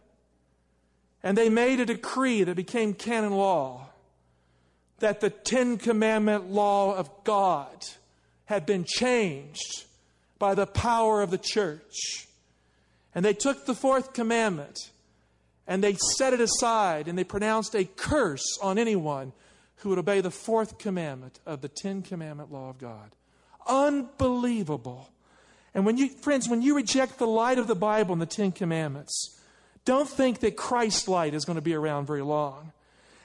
and 1.22 1.38
they 1.38 1.50
made 1.50 1.82
a 1.82 1.86
decree 1.86 2.44
that 2.44 2.56
became 2.56 2.94
canon 2.94 3.34
law 3.34 3.87
that 5.00 5.20
the 5.20 5.30
Ten 5.30 5.77
Commandment 5.77 6.50
law 6.50 6.96
of 6.96 7.10
God 7.24 7.86
had 8.46 8.66
been 8.66 8.86
changed 8.86 9.86
by 10.39 10.56
the 10.56 10.66
power 10.66 11.22
of 11.22 11.32
the 11.32 11.38
church. 11.38 12.27
And 13.13 13.24
they 13.24 13.34
took 13.34 13.66
the 13.66 13.75
fourth 13.75 14.13
commandment 14.13 14.92
and 15.68 15.84
they 15.84 15.96
set 16.18 16.34
it 16.34 16.42
aside 16.42 17.08
and 17.08 17.18
they 17.18 17.24
pronounced 17.24 17.75
a 17.75 17.86
curse 17.86 18.58
on 18.62 18.77
anyone 18.77 19.34
who 19.77 19.89
would 19.89 20.00
obey 20.00 20.22
the 20.22 20.32
fourth 20.32 20.77
commandment 20.77 21.39
of 21.46 21.62
the 21.62 21.68
Ten 21.68 22.01
Commandment 22.01 22.51
law 22.51 22.70
of 22.70 22.77
God. 22.77 23.12
Unbelievable. 23.68 25.10
And 25.74 25.86
when 25.86 25.98
you, 25.98 26.10
friends, 26.10 26.50
when 26.50 26.62
you 26.62 26.75
reject 26.75 27.20
the 27.20 27.27
light 27.27 27.60
of 27.60 27.68
the 27.68 27.75
Bible 27.75 28.13
and 28.13 28.22
the 28.22 28.25
Ten 28.25 28.51
Commandments, 28.51 29.39
don't 29.86 30.10
think 30.10 30.39
that 30.39 30.58
Christ's 30.58 31.08
light 31.08 31.34
is 31.34 31.46
going 31.46 31.58
to 31.58 31.62
be 31.62 31.74
around 31.74 32.08
very 32.08 32.24
long. 32.24 32.72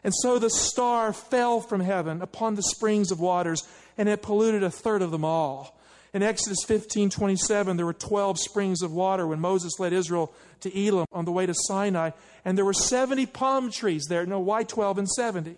And 0.05 0.13
so 0.23 0.39
the 0.39 0.51
star 0.51 1.13
fell 1.13 1.61
from 1.61 1.81
heaven 1.81 2.23
upon 2.23 2.55
the 2.55 2.63
springs 2.63 3.11
of 3.11 3.21
waters, 3.21 3.63
and 3.97 4.09
it 4.09 4.23
polluted 4.23 4.63
a 4.63 4.71
third 4.71 5.03
of 5.03 5.11
them 5.11 5.25
all. 5.25 5.79
In 6.13 6.23
Exodus 6.23 6.65
15 6.67 7.09
27, 7.09 7.77
there 7.77 7.87
were 7.87 7.95
12 7.95 8.39
springs 8.39 8.83
of 8.83 8.93
water 8.93 9.27
when 9.27 9.41
Moses 9.41 9.79
led 9.79 9.93
Israel 9.93 10.33
to 10.61 10.79
Elim 10.79 11.07
on 11.13 11.25
the 11.25 11.33
way 11.33 11.47
to 11.47 11.55
Sinai, 11.55 12.11
and 12.45 12.59
there 12.59 12.65
were 12.65 12.75
70 12.75 13.27
palm 13.27 13.71
trees 13.71 14.05
there. 14.09 14.27
No, 14.27 14.39
why 14.41 14.65
12 14.65 14.99
and 14.99 15.09
70? 15.09 15.57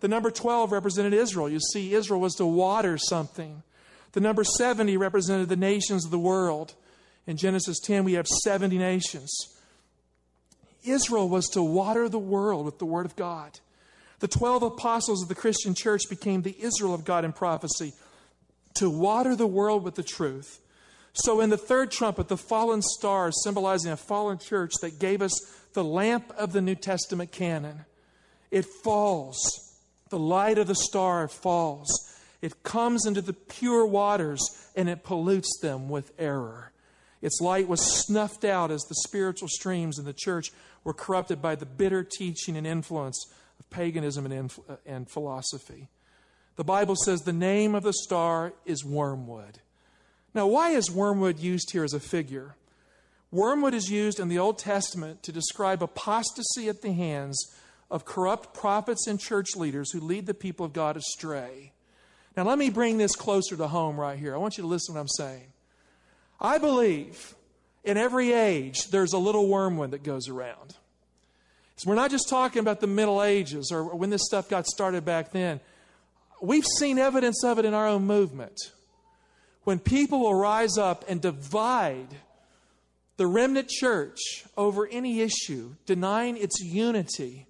The 0.00 0.08
number 0.08 0.30
12 0.30 0.72
represented 0.72 1.12
Israel. 1.12 1.48
You 1.48 1.60
see, 1.60 1.94
Israel 1.94 2.20
was 2.20 2.34
to 2.36 2.46
water 2.46 2.96
something. 2.96 3.62
The 4.12 4.20
number 4.20 4.44
70 4.44 4.96
represented 4.96 5.48
the 5.48 5.56
nations 5.56 6.04
of 6.04 6.10
the 6.10 6.18
world. 6.18 6.74
In 7.26 7.36
Genesis 7.36 7.78
10, 7.80 8.04
we 8.04 8.14
have 8.14 8.26
70 8.26 8.78
nations. 8.78 9.53
Israel 10.84 11.28
was 11.28 11.48
to 11.50 11.62
water 11.62 12.08
the 12.08 12.18
world 12.18 12.64
with 12.64 12.78
the 12.78 12.86
Word 12.86 13.06
of 13.06 13.16
God. 13.16 13.58
The 14.20 14.28
12 14.28 14.62
apostles 14.62 15.22
of 15.22 15.28
the 15.28 15.34
Christian 15.34 15.74
church 15.74 16.02
became 16.08 16.42
the 16.42 16.56
Israel 16.60 16.94
of 16.94 17.04
God 17.04 17.24
in 17.24 17.32
prophecy 17.32 17.92
to 18.74 18.90
water 18.90 19.36
the 19.36 19.46
world 19.46 19.84
with 19.84 19.94
the 19.94 20.02
truth. 20.02 20.60
So, 21.12 21.40
in 21.40 21.50
the 21.50 21.56
third 21.56 21.90
trumpet, 21.90 22.28
the 22.28 22.36
fallen 22.36 22.82
star 22.82 23.30
symbolizing 23.30 23.92
a 23.92 23.96
fallen 23.96 24.38
church 24.38 24.72
that 24.80 24.98
gave 24.98 25.22
us 25.22 25.32
the 25.72 25.84
lamp 25.84 26.32
of 26.36 26.52
the 26.52 26.60
New 26.60 26.74
Testament 26.74 27.30
canon, 27.32 27.84
it 28.50 28.64
falls. 28.64 29.36
The 30.10 30.18
light 30.18 30.58
of 30.58 30.66
the 30.66 30.74
star 30.74 31.28
falls. 31.28 31.88
It 32.40 32.62
comes 32.62 33.06
into 33.06 33.22
the 33.22 33.32
pure 33.32 33.86
waters 33.86 34.40
and 34.76 34.88
it 34.88 35.02
pollutes 35.02 35.58
them 35.60 35.88
with 35.88 36.12
error. 36.18 36.72
Its 37.22 37.40
light 37.40 37.68
was 37.68 38.04
snuffed 38.04 38.44
out 38.44 38.70
as 38.70 38.82
the 38.82 38.94
spiritual 38.96 39.48
streams 39.48 39.98
in 39.98 40.04
the 40.04 40.12
church 40.12 40.52
were 40.84 40.94
corrupted 40.94 41.42
by 41.42 41.54
the 41.54 41.66
bitter 41.66 42.04
teaching 42.04 42.56
and 42.56 42.66
influence 42.66 43.26
of 43.58 43.68
paganism 43.70 44.30
and, 44.30 44.54
uh, 44.68 44.76
and 44.86 45.10
philosophy. 45.10 45.88
The 46.56 46.64
Bible 46.64 46.94
says 46.94 47.20
the 47.20 47.32
name 47.32 47.74
of 47.74 47.82
the 47.82 47.92
star 47.92 48.52
is 48.64 48.84
wormwood. 48.84 49.60
Now, 50.34 50.46
why 50.46 50.70
is 50.70 50.90
wormwood 50.90 51.38
used 51.38 51.70
here 51.72 51.84
as 51.84 51.94
a 51.94 52.00
figure? 52.00 52.56
Wormwood 53.30 53.74
is 53.74 53.90
used 53.90 54.20
in 54.20 54.28
the 54.28 54.38
Old 54.38 54.58
Testament 54.58 55.22
to 55.24 55.32
describe 55.32 55.82
apostasy 55.82 56.68
at 56.68 56.82
the 56.82 56.92
hands 56.92 57.36
of 57.90 58.04
corrupt 58.04 58.54
prophets 58.54 59.06
and 59.06 59.18
church 59.18 59.56
leaders 59.56 59.90
who 59.92 60.00
lead 60.00 60.26
the 60.26 60.34
people 60.34 60.66
of 60.66 60.72
God 60.72 60.96
astray. 60.96 61.72
Now, 62.36 62.44
let 62.44 62.58
me 62.58 62.70
bring 62.70 62.98
this 62.98 63.14
closer 63.14 63.56
to 63.56 63.68
home 63.68 63.98
right 63.98 64.18
here. 64.18 64.34
I 64.34 64.38
want 64.38 64.56
you 64.56 64.62
to 64.62 64.68
listen 64.68 64.94
to 64.94 64.98
what 64.98 65.02
I'm 65.02 65.08
saying. 65.08 65.46
I 66.40 66.58
believe 66.58 67.34
in 67.84 67.96
every 67.96 68.32
age 68.32 68.88
there's 68.90 69.12
a 69.12 69.18
little 69.18 69.48
wormwood 69.48 69.92
that 69.92 70.02
goes 70.02 70.28
around. 70.28 70.74
So 71.76 71.90
we're 71.90 71.96
not 71.96 72.10
just 72.10 72.28
talking 72.28 72.60
about 72.60 72.80
the 72.80 72.86
Middle 72.86 73.22
Ages 73.22 73.70
or 73.72 73.84
when 73.96 74.10
this 74.10 74.22
stuff 74.24 74.48
got 74.48 74.66
started 74.66 75.04
back 75.04 75.32
then. 75.32 75.60
We've 76.40 76.66
seen 76.78 76.98
evidence 76.98 77.42
of 77.44 77.58
it 77.58 77.64
in 77.64 77.74
our 77.74 77.86
own 77.86 78.06
movement. 78.06 78.58
When 79.64 79.78
people 79.78 80.20
will 80.20 80.34
rise 80.34 80.76
up 80.78 81.04
and 81.08 81.20
divide 81.20 82.08
the 83.16 83.26
remnant 83.26 83.68
church 83.68 84.18
over 84.56 84.86
any 84.86 85.20
issue, 85.20 85.74
denying 85.86 86.36
its 86.36 86.60
unity, 86.60 87.46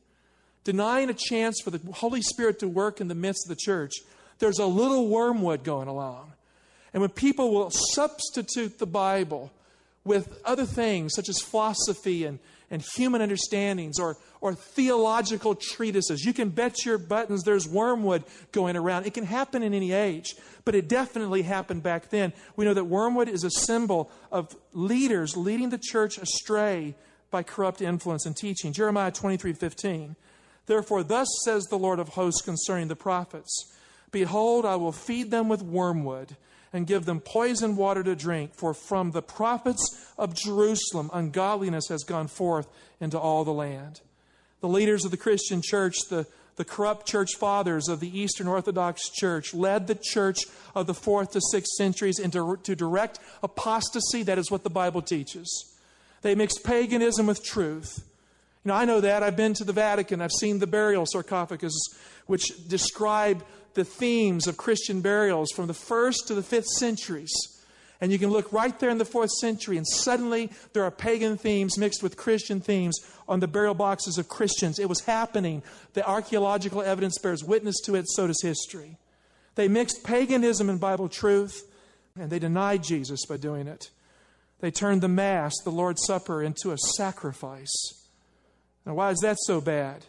denying 0.62 1.10
a 1.10 1.14
chance 1.14 1.60
for 1.62 1.70
the 1.70 1.80
Holy 1.92 2.22
Spirit 2.22 2.58
to 2.60 2.68
work 2.68 3.00
in 3.00 3.08
the 3.08 3.14
midst 3.14 3.46
of 3.46 3.56
the 3.56 3.60
church, 3.60 3.92
there's 4.38 4.58
a 4.58 4.66
little 4.66 5.08
wormwood 5.08 5.64
going 5.64 5.88
along. 5.88 6.32
And 6.92 7.00
when 7.00 7.10
people 7.10 7.52
will 7.52 7.70
substitute 7.70 8.78
the 8.78 8.86
Bible 8.86 9.50
with 10.04 10.40
other 10.44 10.66
things 10.66 11.14
such 11.14 11.28
as 11.28 11.40
philosophy 11.40 12.24
and, 12.24 12.38
and 12.70 12.84
human 12.94 13.22
understandings 13.22 13.98
or, 13.98 14.16
or 14.40 14.54
theological 14.54 15.54
treatises. 15.54 16.24
You 16.24 16.32
can 16.32 16.50
bet 16.50 16.84
your 16.84 16.98
buttons 16.98 17.42
there's 17.42 17.66
wormwood 17.66 18.24
going 18.52 18.76
around. 18.76 19.06
It 19.06 19.14
can 19.14 19.24
happen 19.24 19.62
in 19.62 19.72
any 19.74 19.92
age, 19.92 20.34
but 20.64 20.74
it 20.74 20.88
definitely 20.88 21.42
happened 21.42 21.82
back 21.82 22.10
then. 22.10 22.32
We 22.56 22.64
know 22.64 22.74
that 22.74 22.84
wormwood 22.84 23.28
is 23.28 23.44
a 23.44 23.50
symbol 23.50 24.10
of 24.30 24.54
leaders 24.72 25.36
leading 25.36 25.70
the 25.70 25.78
church 25.78 26.18
astray 26.18 26.94
by 27.30 27.42
corrupt 27.42 27.80
influence 27.80 28.26
and 28.26 28.36
teaching. 28.36 28.72
Jeremiah 28.72 29.10
23 29.10 29.54
15. 29.54 30.16
Therefore, 30.66 31.02
thus 31.02 31.28
says 31.44 31.64
the 31.64 31.78
Lord 31.78 31.98
of 31.98 32.10
hosts 32.10 32.42
concerning 32.42 32.88
the 32.88 32.96
prophets 32.96 33.52
Behold, 34.10 34.64
I 34.64 34.76
will 34.76 34.92
feed 34.92 35.30
them 35.30 35.48
with 35.48 35.60
wormwood 35.60 36.36
and 36.74 36.88
give 36.88 37.04
them 37.04 37.20
poison 37.20 37.76
water 37.76 38.02
to 38.02 38.16
drink, 38.16 38.52
for 38.52 38.74
from 38.74 39.12
the 39.12 39.22
prophets 39.22 40.12
of 40.18 40.34
Jerusalem 40.34 41.08
ungodliness 41.12 41.86
has 41.88 42.02
gone 42.02 42.26
forth 42.26 42.66
into 43.00 43.18
all 43.18 43.44
the 43.44 43.52
land. 43.52 44.00
The 44.60 44.68
leaders 44.68 45.04
of 45.04 45.12
the 45.12 45.16
Christian 45.16 45.62
church, 45.62 45.94
the, 46.10 46.26
the 46.56 46.64
corrupt 46.64 47.06
church 47.06 47.36
fathers 47.36 47.88
of 47.88 48.00
the 48.00 48.18
Eastern 48.18 48.48
Orthodox 48.48 49.08
Church, 49.08 49.54
led 49.54 49.86
the 49.86 49.94
church 49.94 50.40
of 50.74 50.88
the 50.88 50.94
fourth 50.94 51.30
to 51.32 51.40
sixth 51.52 51.70
centuries 51.78 52.18
into 52.18 52.58
to 52.64 52.74
direct 52.74 53.20
apostasy. 53.42 54.24
That 54.24 54.38
is 54.38 54.50
what 54.50 54.64
the 54.64 54.70
Bible 54.70 55.00
teaches. 55.00 55.76
They 56.22 56.34
mixed 56.34 56.64
paganism 56.64 57.26
with 57.26 57.44
truth. 57.44 58.04
You 58.64 58.70
know, 58.70 58.74
I 58.74 58.84
know 58.84 59.00
that. 59.00 59.22
I've 59.22 59.36
been 59.36 59.54
to 59.54 59.64
the 59.64 59.72
Vatican. 59.72 60.20
I've 60.20 60.32
seen 60.32 60.58
the 60.58 60.66
burial 60.66 61.06
sarcophagus, 61.06 61.74
which 62.26 62.46
describe 62.66 63.44
the 63.74 63.84
themes 63.84 64.46
of 64.46 64.56
Christian 64.56 65.00
burials 65.00 65.50
from 65.50 65.66
the 65.66 65.74
first 65.74 66.26
to 66.28 66.34
the 66.34 66.42
fifth 66.42 66.68
centuries. 66.78 67.32
And 68.00 68.12
you 68.12 68.18
can 68.18 68.30
look 68.30 68.52
right 68.52 68.78
there 68.80 68.90
in 68.90 68.98
the 68.98 69.04
fourth 69.04 69.30
century, 69.30 69.76
and 69.76 69.86
suddenly 69.86 70.50
there 70.72 70.84
are 70.84 70.90
pagan 70.90 71.36
themes 71.36 71.78
mixed 71.78 72.02
with 72.02 72.16
Christian 72.16 72.60
themes 72.60 72.98
on 73.28 73.40
the 73.40 73.48
burial 73.48 73.74
boxes 73.74 74.18
of 74.18 74.28
Christians. 74.28 74.78
It 74.78 74.88
was 74.88 75.00
happening. 75.00 75.62
The 75.94 76.06
archaeological 76.06 76.82
evidence 76.82 77.18
bears 77.18 77.44
witness 77.44 77.80
to 77.84 77.94
it, 77.94 78.06
so 78.08 78.26
does 78.26 78.42
history. 78.42 78.98
They 79.54 79.68
mixed 79.68 80.04
paganism 80.04 80.68
and 80.68 80.80
Bible 80.80 81.08
truth, 81.08 81.70
and 82.18 82.30
they 82.30 82.38
denied 82.38 82.82
Jesus 82.82 83.24
by 83.26 83.36
doing 83.36 83.68
it. 83.68 83.90
They 84.60 84.70
turned 84.70 85.00
the 85.00 85.08
Mass, 85.08 85.54
the 85.62 85.70
Lord's 85.70 86.04
Supper, 86.04 86.42
into 86.42 86.72
a 86.72 86.78
sacrifice. 86.78 87.72
Now, 88.84 88.94
why 88.94 89.10
is 89.10 89.20
that 89.20 89.36
so 89.46 89.60
bad? 89.60 90.04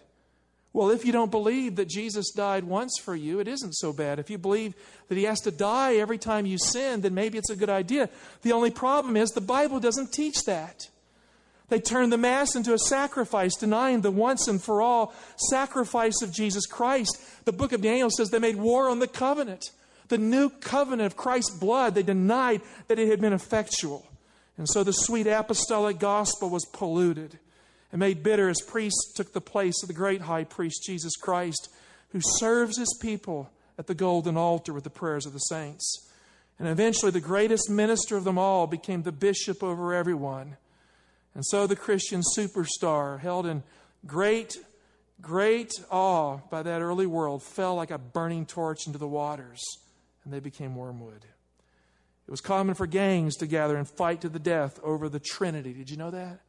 Well, 0.75 0.89
if 0.89 1.05
you 1.05 1.13
don't 1.13 1.31
believe 1.31 1.77
that 1.77 1.87
Jesus 1.87 2.31
died 2.31 2.65
once 2.65 2.99
for 3.01 3.15
you, 3.15 3.39
it 3.39 3.47
isn't 3.47 3.75
so 3.75 3.93
bad. 3.93 4.19
If 4.19 4.29
you 4.29 4.37
believe 4.37 4.73
that 5.07 5.17
he 5.17 5.23
has 5.23 5.39
to 5.43 5.51
die 5.51 5.95
every 5.95 6.17
time 6.17 6.45
you 6.45 6.57
sin, 6.57 6.99
then 6.99 7.13
maybe 7.13 7.37
it's 7.37 7.49
a 7.49 7.55
good 7.55 7.69
idea. 7.69 8.09
The 8.41 8.51
only 8.51 8.71
problem 8.71 9.15
is 9.15 9.29
the 9.29 9.39
Bible 9.39 9.79
doesn't 9.79 10.11
teach 10.11 10.43
that. 10.47 10.89
They 11.69 11.79
turned 11.79 12.11
the 12.11 12.17
Mass 12.17 12.57
into 12.57 12.73
a 12.73 12.77
sacrifice, 12.77 13.55
denying 13.55 14.01
the 14.01 14.11
once 14.11 14.49
and 14.49 14.61
for 14.61 14.81
all 14.81 15.13
sacrifice 15.49 16.21
of 16.21 16.33
Jesus 16.33 16.65
Christ. 16.65 17.21
The 17.45 17.53
book 17.53 17.71
of 17.71 17.81
Daniel 17.81 18.09
says 18.09 18.29
they 18.29 18.39
made 18.39 18.57
war 18.57 18.89
on 18.89 18.99
the 18.99 19.07
covenant. 19.07 19.63
The 20.09 20.17
new 20.17 20.49
covenant 20.49 21.05
of 21.05 21.15
Christ's 21.15 21.57
blood, 21.57 21.95
they 21.95 22.03
denied 22.03 22.59
that 22.89 22.99
it 22.99 23.07
had 23.07 23.21
been 23.21 23.31
effectual. 23.31 24.05
And 24.57 24.67
so 24.67 24.83
the 24.83 24.91
sweet 24.91 25.25
apostolic 25.25 25.99
gospel 25.99 26.49
was 26.49 26.65
polluted 26.65 27.39
and 27.95 28.01
made 28.01 28.23
bitter 28.23 28.49
as 28.49 28.59
priests 28.59 29.13
took 29.15 29.31
the 29.31 29.39
place 29.39 29.81
of 29.81 29.87
the 29.87 29.93
great 29.93 30.19
high 30.19 30.43
priest, 30.43 30.83
Jesus 30.85 31.15
Christ, 31.15 31.69
who 32.09 32.19
serves 32.21 32.77
his 32.77 32.93
people 33.01 33.49
at 33.77 33.87
the 33.87 33.95
golden 33.95 34.35
altar 34.35 34.73
with 34.73 34.83
the 34.83 34.89
prayers 34.89 35.25
of 35.25 35.31
the 35.31 35.39
saints. 35.39 36.11
And 36.59 36.67
eventually, 36.67 37.13
the 37.13 37.21
greatest 37.21 37.69
minister 37.69 38.17
of 38.17 38.25
them 38.25 38.37
all 38.37 38.67
became 38.67 39.03
the 39.03 39.13
bishop 39.13 39.63
over 39.63 39.93
everyone. 39.93 40.57
And 41.35 41.45
so 41.45 41.67
the 41.67 41.77
Christian 41.77 42.21
superstar, 42.37 43.21
held 43.21 43.45
in 43.45 43.63
great, 44.05 44.57
great 45.21 45.71
awe 45.89 46.39
by 46.51 46.63
that 46.63 46.81
early 46.81 47.07
world, 47.07 47.43
fell 47.43 47.75
like 47.75 47.91
a 47.91 47.97
burning 47.97 48.45
torch 48.45 48.87
into 48.87 48.99
the 48.99 49.07
waters, 49.07 49.61
and 50.25 50.33
they 50.33 50.41
became 50.41 50.75
wormwood. 50.75 51.23
It 52.27 52.31
was 52.31 52.41
common 52.41 52.75
for 52.75 52.87
gangs 52.87 53.37
to 53.37 53.47
gather 53.47 53.77
and 53.77 53.87
fight 53.87 54.19
to 54.19 54.27
the 54.27 54.37
death 54.37 54.81
over 54.83 55.07
the 55.07 55.21
Trinity. 55.21 55.71
Did 55.71 55.89
you 55.89 55.95
know 55.95 56.11
that? 56.11 56.41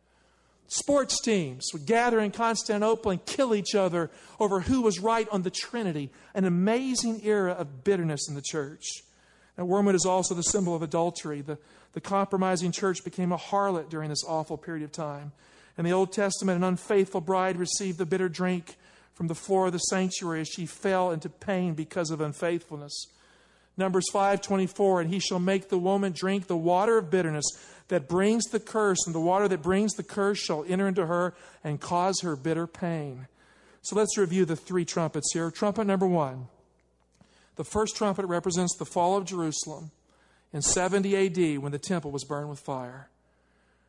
Sports 0.69 1.21
teams 1.21 1.69
would 1.73 1.87
gather 1.87 2.19
in 2.19 2.33
Constantinople 2.33 3.13
and 3.13 3.25
kill 3.25 3.55
each 3.55 3.75
other 3.75 4.11
over 4.41 4.61
who 4.61 4.83
was 4.83 4.99
right 4.99 5.29
on 5.31 5.43
the 5.43 5.51
Trinity. 5.51 6.11
An 6.35 6.45
amazing 6.45 7.21
era 7.25 7.53
of 7.53 7.85
bitterness 7.85 8.29
in 8.29 8.35
the 8.35 8.43
church. 8.43 8.85
And 9.57 9.69
wormwood 9.69 9.95
is 9.95 10.05
also 10.05 10.35
the 10.35 10.43
symbol 10.43 10.75
of 10.75 10.83
adultery. 10.83 11.41
The, 11.41 11.59
the 11.93 12.01
compromising 12.01 12.73
church 12.73 13.05
became 13.05 13.33
a 13.33 13.39
harlot 13.39 13.89
during 13.89 14.11
this 14.11 14.25
awful 14.27 14.59
period 14.59 14.85
of 14.85 14.93
time. 14.93 15.33
In 15.79 15.85
the 15.85 15.93
Old 15.93 16.13
Testament, 16.13 16.57
an 16.57 16.65
unfaithful 16.65 17.21
bride 17.21 17.57
received 17.57 17.99
the 17.99 18.07
bitter 18.07 18.29
drink 18.29 18.77
from 19.15 19.29
the 19.29 19.35
floor 19.35 19.67
of 19.67 19.73
the 19.73 19.79
sanctuary 19.79 20.41
as 20.41 20.49
she 20.49 20.67
fell 20.67 21.11
into 21.11 21.29
pain 21.29 21.75
because 21.75 22.11
of 22.11 22.21
unfaithfulness. 22.21 23.07
Numbers 23.77 24.07
5:24 24.13 25.03
and 25.03 25.11
he 25.11 25.19
shall 25.19 25.39
make 25.39 25.69
the 25.69 25.79
woman 25.79 26.13
drink 26.13 26.47
the 26.47 26.57
water 26.57 26.99
of 26.99 27.11
bitterness 27.11 27.45
that 27.89 28.09
brings 28.09 28.45
the 28.47 28.61
curse 28.61 28.99
and 29.07 29.15
the 29.15 29.21
water 29.21 29.47
that 29.49 29.63
brings 29.63 29.95
the 29.95 30.03
curse 30.03 30.39
shall 30.39 30.65
enter 30.67 30.89
into 30.89 31.07
her 31.07 31.35
and 31.63 31.81
cause 31.81 32.21
her 32.23 32.37
bitter 32.37 32.67
pain. 32.67 33.27
So 33.83 33.95
let's 33.95 34.19
review 34.19 34.45
the 34.45 34.57
three 34.57 34.85
trumpets 34.85 35.33
here. 35.33 35.51
Trumpet 35.51 35.87
number 35.87 36.07
1. 36.07 36.49
The 37.57 37.65
first 37.65 37.97
trumpet 37.97 38.27
represents 38.27 38.77
the 38.77 38.85
fall 38.85 39.17
of 39.17 39.25
Jerusalem 39.25 39.93
in 40.53 40.63
70 40.63 41.17
AD 41.17 41.59
when 41.59 41.73
the 41.73 41.79
temple 41.79 42.11
was 42.11 42.25
burned 42.25 42.51
with 42.51 42.59
fire. 42.59 43.09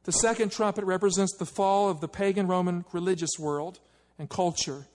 The 0.03 0.11
second 0.11 0.51
trumpet 0.51 0.85
represents 0.85 1.35
the 1.35 1.45
fall 1.45 1.89
of 1.89 1.99
the 1.99 2.07
pagan 2.07 2.47
Roman 2.47 2.85
religious 2.93 3.31
world 3.39 3.79
and 4.19 4.29
culture 4.29 4.85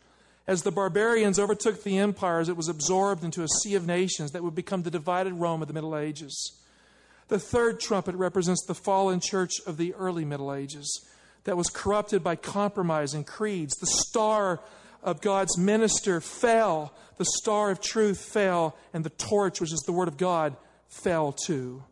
as 0.47 0.63
the 0.63 0.73
barbarians 0.73 1.39
overtook 1.39 1.83
the 1.83 1.99
empires, 1.99 2.49
it 2.49 2.57
was 2.57 2.69
absorbed 2.69 3.25
into 3.25 3.43
a 3.43 3.49
sea 3.49 3.75
of 3.75 3.87
nations 3.87 4.33
that 4.33 4.43
would 4.43 4.55
become 4.55 4.83
the 4.83 4.91
divided 4.91 5.35
Rome 5.35 5.63
of 5.63 5.69
the 5.69 5.75
Middle 5.75 5.97
Ages. 5.97 6.59
The 7.29 7.39
third 7.39 7.81
trumpet 7.81 8.15
represents 8.17 8.65
the 8.67 8.75
fallen 8.75 9.21
church 9.21 9.53
of 9.67 9.77
the 9.77 9.95
early 9.95 10.25
Middle 10.25 10.53
Ages 10.53 11.07
that 11.45 11.57
was 11.57 11.69
corrupted 11.69 12.23
by 12.23 12.37
compromise 12.37 13.15
and 13.15 13.27
creeds. 13.27 13.75
The 13.77 13.87
star 13.87 14.61
of 15.03 15.21
God's 15.21 15.57
minister 15.57 16.21
fell, 16.21 16.93
the 17.17 17.25
star 17.25 17.71
of 17.71 17.81
truth 17.81 18.21
fell, 18.25 18.77
and 18.93 19.05
the 19.05 19.11
torch, 19.11 19.61
which 19.61 19.73
is 19.73 19.83
the 19.87 19.93
Word 19.93 20.09
of 20.09 20.17
God, 20.17 20.57
fell 20.89 21.33
too. 21.33 21.85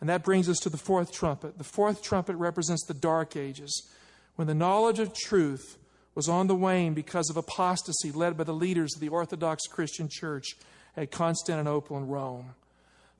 And 0.00 0.08
that 0.08 0.24
brings 0.24 0.48
us 0.48 0.58
to 0.60 0.68
the 0.68 0.76
fourth 0.76 1.12
trumpet. 1.12 1.56
The 1.58 1.64
fourth 1.64 2.02
trumpet 2.02 2.36
represents 2.36 2.84
the 2.84 2.94
dark 2.94 3.36
ages, 3.36 3.90
when 4.36 4.46
the 4.46 4.54
knowledge 4.54 4.98
of 4.98 5.14
truth 5.14 5.78
was 6.14 6.28
on 6.28 6.46
the 6.46 6.54
wane 6.54 6.94
because 6.94 7.28
of 7.28 7.36
apostasy 7.36 8.12
led 8.12 8.36
by 8.36 8.44
the 8.44 8.54
leaders 8.54 8.94
of 8.94 9.00
the 9.00 9.08
Orthodox 9.08 9.66
Christian 9.66 10.08
Church 10.08 10.56
at 10.96 11.10
Constantinople 11.10 11.96
and 11.96 12.10
Rome. 12.10 12.54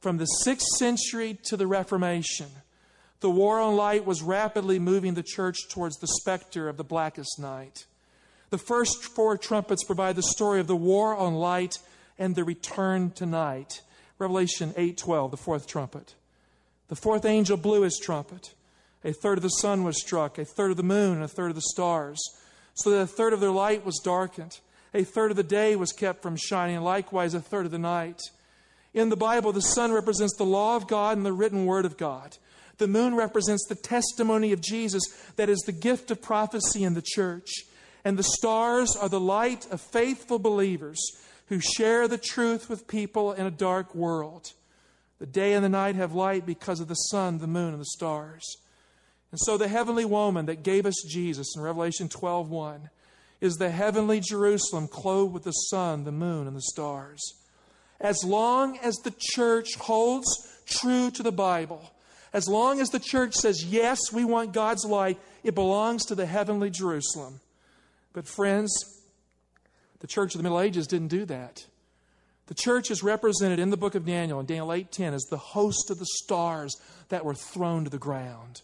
From 0.01 0.19
the 0.19 0.29
6th 0.45 0.67
century 0.79 1.39
to 1.45 1.57
the 1.57 1.67
Reformation, 1.67 2.49
the 3.21 3.31
war 3.31 3.59
on 3.59 3.75
light 3.75 4.05
was 4.05 4.23
rapidly 4.23 4.79
moving 4.79 5.15
the 5.15 5.23
church 5.23 5.69
towards 5.69 5.97
the 5.97 6.07
specter 6.21 6.69
of 6.69 6.77
the 6.77 6.85
blackest 6.85 7.39
night. 7.39 7.87
The 8.51 8.59
first 8.59 9.03
four 9.03 9.37
trumpets 9.37 9.83
provide 9.83 10.17
the 10.17 10.23
story 10.23 10.61
of 10.61 10.67
the 10.67 10.77
war 10.77 11.17
on 11.17 11.35
light 11.35 11.79
and 12.19 12.35
the 12.35 12.45
return 12.45 13.11
to 13.13 13.27
night. 13.27 13.81
Revelation 14.19 14.75
8:12, 14.77 15.31
the 15.31 15.37
fourth 15.37 15.67
trumpet. 15.67 16.15
The 16.89 16.97
fourth 16.97 17.25
angel 17.25 17.57
blew 17.57 17.83
his 17.83 17.99
trumpet. 17.99 18.55
A 19.03 19.13
third 19.13 19.39
of 19.39 19.43
the 19.43 19.49
sun 19.49 19.85
was 19.85 20.01
struck, 20.01 20.39
a 20.39 20.45
third 20.45 20.71
of 20.71 20.77
the 20.77 20.83
moon, 20.83 21.15
and 21.15 21.25
a 21.25 21.29
third 21.29 21.51
of 21.51 21.57
the 21.57 21.63
stars 21.63 22.21
so 22.75 22.91
that 22.91 23.01
a 23.01 23.07
third 23.07 23.33
of 23.33 23.41
their 23.41 23.51
light 23.51 23.85
was 23.85 24.01
darkened. 24.03 24.59
A 24.93 25.05
third 25.05 25.31
of 25.31 25.37
the 25.37 25.43
day 25.43 25.75
was 25.75 25.93
kept 25.93 26.23
from 26.23 26.37
shining, 26.37 26.81
likewise 26.81 27.35
a 27.35 27.41
third 27.41 27.67
of 27.67 27.73
the 27.73 27.79
night. 27.79 28.21
In 28.93 29.09
the 29.09 29.17
Bible, 29.17 29.53
the 29.53 29.61
sun 29.61 29.93
represents 29.93 30.37
the 30.37 30.45
law 30.45 30.77
of 30.77 30.87
God 30.87 31.17
and 31.17 31.27
the 31.27 31.33
written 31.33 31.67
word 31.67 31.85
of 31.85 31.97
God. 31.97 32.37
The 32.79 32.87
moon 32.89 33.15
represents 33.15 33.67
the 33.69 33.75
testimony 33.75 34.53
of 34.53 34.61
Jesus 34.61 35.03
that 35.37 35.49
is 35.49 35.61
the 35.61 35.73
gift 35.73 36.11
of 36.11 36.23
prophecy 36.23 36.85
in 36.85 36.95
the 36.95 37.03
church. 37.03 37.51
And 38.05 38.17
the 38.17 38.23
stars 38.23 38.97
are 38.97 39.09
the 39.09 39.21
light 39.21 39.67
of 39.71 39.81
faithful 39.81 40.39
believers 40.39 41.01
who 41.47 41.61
share 41.61 42.07
the 42.07 42.19
truth 42.19 42.69
with 42.69 42.87
people 42.87 43.33
in 43.33 43.47
a 43.47 43.51
dark 43.51 43.95
world. 43.95 44.53
The 45.19 45.27
day 45.27 45.55
and 45.55 45.65
the 45.65 45.69
night 45.69 45.97
have 45.97 46.15
light 46.15 46.47
because 46.47 46.81
of 46.81 46.89
the 46.89 46.95
sun, 46.95 47.39
the 47.39 47.47
moon, 47.47 47.73
and 47.73 47.81
the 47.81 47.87
stars. 47.87 48.45
And 49.35 49.41
so 49.41 49.59
the 49.59 49.67
heavenly 49.67 50.05
woman 50.05 50.47
that 50.47 50.63
gave 50.63 50.87
us 50.87 50.95
Jesus 51.09 51.57
in 51.57 51.63
Revelation 51.63 52.09
12:1 52.09 52.89
is 53.41 53.57
the 53.57 53.71
heavenly 53.71 54.21
Jerusalem 54.21 54.87
clothed 54.87 55.35
with 55.35 55.43
the 55.43 55.51
sun, 55.51 56.05
the 56.05 56.13
moon, 56.13 56.47
and 56.47 56.57
the 56.57 56.63
stars. 56.63 57.21
As 57.99 58.23
long 58.23 58.79
as 58.79 58.95
the 58.99 59.13
church 59.19 59.75
holds 59.75 60.29
true 60.67 61.11
to 61.11 61.21
the 61.25 61.33
Bible, 61.33 61.91
as 62.33 62.47
long 62.47 62.79
as 62.79 62.91
the 62.91 63.01
church 63.01 63.35
says, 63.35 63.65
yes, 63.65 63.99
we 64.13 64.25
want 64.25 64.53
God's 64.53 64.85
light, 64.85 65.19
it 65.43 65.57
belongs 65.57 66.05
to 66.05 66.15
the 66.15 66.27
heavenly 66.27 66.71
Jerusalem. 66.71 67.41
But, 68.13 68.29
friends, 68.29 68.73
the 69.99 70.07
church 70.07 70.37
of 70.37 70.39
the 70.39 70.45
Middle 70.45 70.61
Ages 70.61 70.87
didn't 70.87 71.09
do 71.09 71.25
that. 71.25 71.67
The 72.47 72.55
church 72.55 72.89
is 72.89 73.03
represented 73.03 73.59
in 73.59 73.71
the 73.71 73.77
book 73.77 73.97
of 73.97 74.07
Daniel, 74.07 74.39
in 74.39 74.47
Daniel 74.47 74.71
8:10, 74.71 75.13
as 75.13 75.25
the 75.25 75.39
host 75.39 75.91
of 75.91 75.99
the 75.99 76.07
stars 76.23 76.77
that 77.09 77.25
were 77.25 77.35
thrown 77.35 77.83
to 77.83 77.91
the 77.91 77.99
ground. 77.99 78.63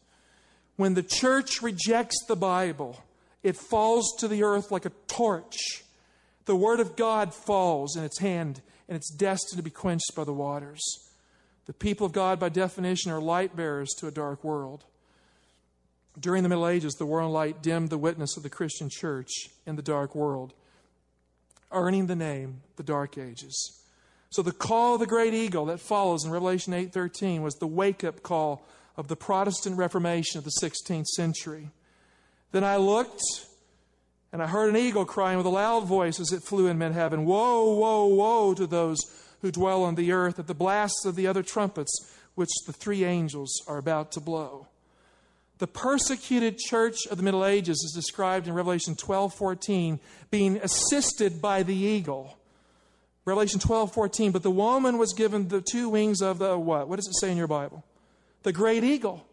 When 0.81 0.95
the 0.95 1.03
church 1.03 1.61
rejects 1.61 2.25
the 2.27 2.37
Bible, 2.37 3.05
it 3.43 3.55
falls 3.55 4.17
to 4.17 4.27
the 4.27 4.43
earth 4.43 4.71
like 4.71 4.87
a 4.87 4.93
torch. 5.09 5.85
The 6.47 6.57
Word 6.57 6.81
of 6.81 6.97
God 6.97 7.35
falls 7.35 7.97
in 7.97 8.03
its 8.03 8.21
hand, 8.21 8.63
and 8.89 8.97
it's 8.97 9.15
destined 9.15 9.59
to 9.59 9.63
be 9.63 9.69
quenched 9.69 10.15
by 10.17 10.25
the 10.25 10.33
waters. 10.33 10.81
The 11.67 11.75
people 11.75 12.07
of 12.07 12.13
God, 12.13 12.41
by 12.41 12.49
definition, 12.49 13.13
are 13.13 13.21
light 13.21 13.55
bearers 13.55 13.91
to 13.99 14.07
a 14.07 14.11
dark 14.11 14.43
world. 14.43 14.85
During 16.19 16.45
the 16.45 16.49
Middle 16.49 16.67
Ages, 16.67 16.95
the 16.95 17.05
on 17.05 17.31
light 17.31 17.63
dimmed 17.63 17.91
the 17.91 17.99
witness 17.99 18.39
of 18.39 18.43
the 18.43 18.49
Christian 18.49 18.89
church 18.91 19.51
in 19.67 19.77
the 19.77 19.83
dark 19.83 20.15
world, 20.15 20.55
earning 21.71 22.07
the 22.07 22.17
name 22.17 22.63
the 22.77 22.83
Dark 22.83 23.19
Ages. 23.19 23.83
So 24.31 24.41
the 24.41 24.51
call 24.51 24.95
of 24.95 25.01
the 25.01 25.07
great 25.07 25.35
eagle 25.35 25.67
that 25.67 25.81
follows 25.81 26.25
in 26.25 26.31
Revelation 26.31 26.73
8:13 26.73 27.43
was 27.43 27.57
the 27.57 27.67
wake-up 27.67 28.23
call 28.23 28.65
of 28.97 29.09
the 29.09 29.17
Protestant 29.17 29.77
Reformation 29.77 30.39
of 30.39 30.45
the 30.45 30.53
16th 30.63 31.07
century. 31.07 31.71
Then 32.53 32.65
I 32.65 32.77
looked, 32.77 33.23
and 34.33 34.43
I 34.43 34.47
heard 34.47 34.71
an 34.71 34.77
eagle 34.77 35.05
crying 35.05 35.37
with 35.37 35.47
a 35.47 35.51
loud 35.51 35.87
voice 35.87 36.21
as 36.21 36.33
it 36.33 36.43
flew 36.43 36.67
in 36.67 36.79
mid 36.79 36.93
heaven 36.93 37.25
Woe, 37.25 37.75
woe, 37.75 38.07
woe 38.07 38.55
to 38.55 38.67
those 38.67 38.99
who 39.41 39.51
dwell 39.51 39.85
on 39.85 39.95
the 39.95 40.13
earth 40.13 40.39
at 40.39 40.47
the 40.47 40.55
blasts 40.55 41.05
of 41.05 41.17
the 41.17 41.27
other 41.27 41.43
trumpets 41.43 42.13
which 42.35 42.51
the 42.67 42.73
three 42.73 43.05
angels 43.05 43.63
are 43.67 43.79
about 43.79 44.13
to 44.13 44.21
blow. 44.21 44.67
The 45.59 45.67
persecuted 45.67 46.59
church 46.59 47.07
of 47.11 47.19
the 47.19 47.23
Middle 47.23 47.45
Ages 47.45 47.83
is 47.85 47.93
described 47.95 48.49
in 48.49 48.55
Revelation 48.55 48.95
12:14 48.97 50.01
being 50.31 50.57
assisted 50.57 51.43
by 51.43 51.63
the 51.63 51.75
eagle. 51.75 52.39
Revelation 53.27 53.61
12:14, 53.61 54.33
but 54.33 54.43
the 54.43 54.51
woman 54.51 54.97
was 54.97 55.13
given 55.13 55.49
the 55.49 55.61
two 55.61 55.91
wings 55.91 56.23
of 56.23 56.39
the 56.39 56.59
what? 56.59 56.89
What 56.89 56.97
does 56.97 57.07
it 57.07 57.19
say 57.21 57.31
in 57.31 57.37
your 57.37 57.47
Bible? 57.47 57.85
The 58.43 58.53
great 58.53 58.85
eagle, 58.85 59.27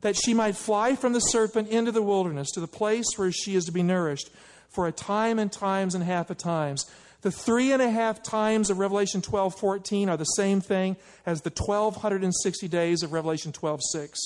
that 0.00 0.16
she 0.16 0.34
might 0.34 0.56
fly 0.56 0.94
from 0.94 1.12
the 1.12 1.20
serpent 1.20 1.68
into 1.68 1.92
the 1.92 2.02
wilderness 2.02 2.50
to 2.52 2.60
the 2.60 2.66
place 2.66 3.06
where 3.16 3.32
she 3.32 3.54
is 3.54 3.64
to 3.64 3.72
be 3.72 3.82
nourished 3.82 4.30
for 4.68 4.86
a 4.86 4.92
time 4.92 5.38
and 5.38 5.50
times 5.50 5.94
and 5.94 6.04
half 6.04 6.30
a 6.30 6.34
times. 6.34 6.84
The 7.22 7.30
three 7.30 7.72
and 7.72 7.80
a 7.80 7.90
half 7.90 8.22
times 8.22 8.68
of 8.68 8.78
Revelation 8.78 9.22
12 9.22 9.58
14 9.58 10.10
are 10.10 10.16
the 10.16 10.24
same 10.24 10.60
thing 10.60 10.96
as 11.24 11.40
the 11.40 11.50
1260 11.50 12.68
days 12.68 13.02
of 13.02 13.12
Revelation 13.12 13.50
12 13.50 13.80
6. 13.92 14.20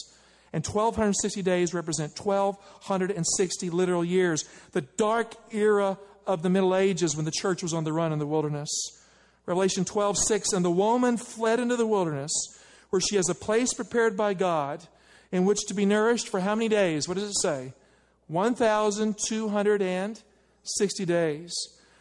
And 0.52 0.66
1260 0.66 1.42
days 1.42 1.74
represent 1.74 2.18
1260 2.18 3.70
literal 3.70 4.04
years, 4.04 4.48
the 4.72 4.80
dark 4.80 5.34
era 5.52 5.98
of 6.26 6.42
the 6.42 6.50
Middle 6.50 6.74
Ages 6.74 7.14
when 7.14 7.24
the 7.24 7.30
church 7.30 7.62
was 7.62 7.72
on 7.72 7.84
the 7.84 7.92
run 7.92 8.12
in 8.12 8.18
the 8.18 8.26
wilderness. 8.26 8.68
Revelation 9.46 9.84
12 9.84 10.18
6 10.18 10.52
And 10.52 10.64
the 10.64 10.70
woman 10.70 11.18
fled 11.18 11.60
into 11.60 11.76
the 11.76 11.86
wilderness 11.86 12.32
where 12.90 13.00
she 13.00 13.16
has 13.16 13.28
a 13.28 13.34
place 13.34 13.74
prepared 13.74 14.16
by 14.16 14.34
God 14.34 14.86
in 15.30 15.44
which 15.44 15.66
to 15.66 15.74
be 15.74 15.86
nourished 15.86 16.28
for 16.28 16.40
how 16.40 16.54
many 16.54 16.68
days? 16.68 17.08
What 17.08 17.18
does 17.18 17.30
it 17.30 17.40
say? 17.40 17.72
1,260 18.28 21.04
days. 21.04 21.54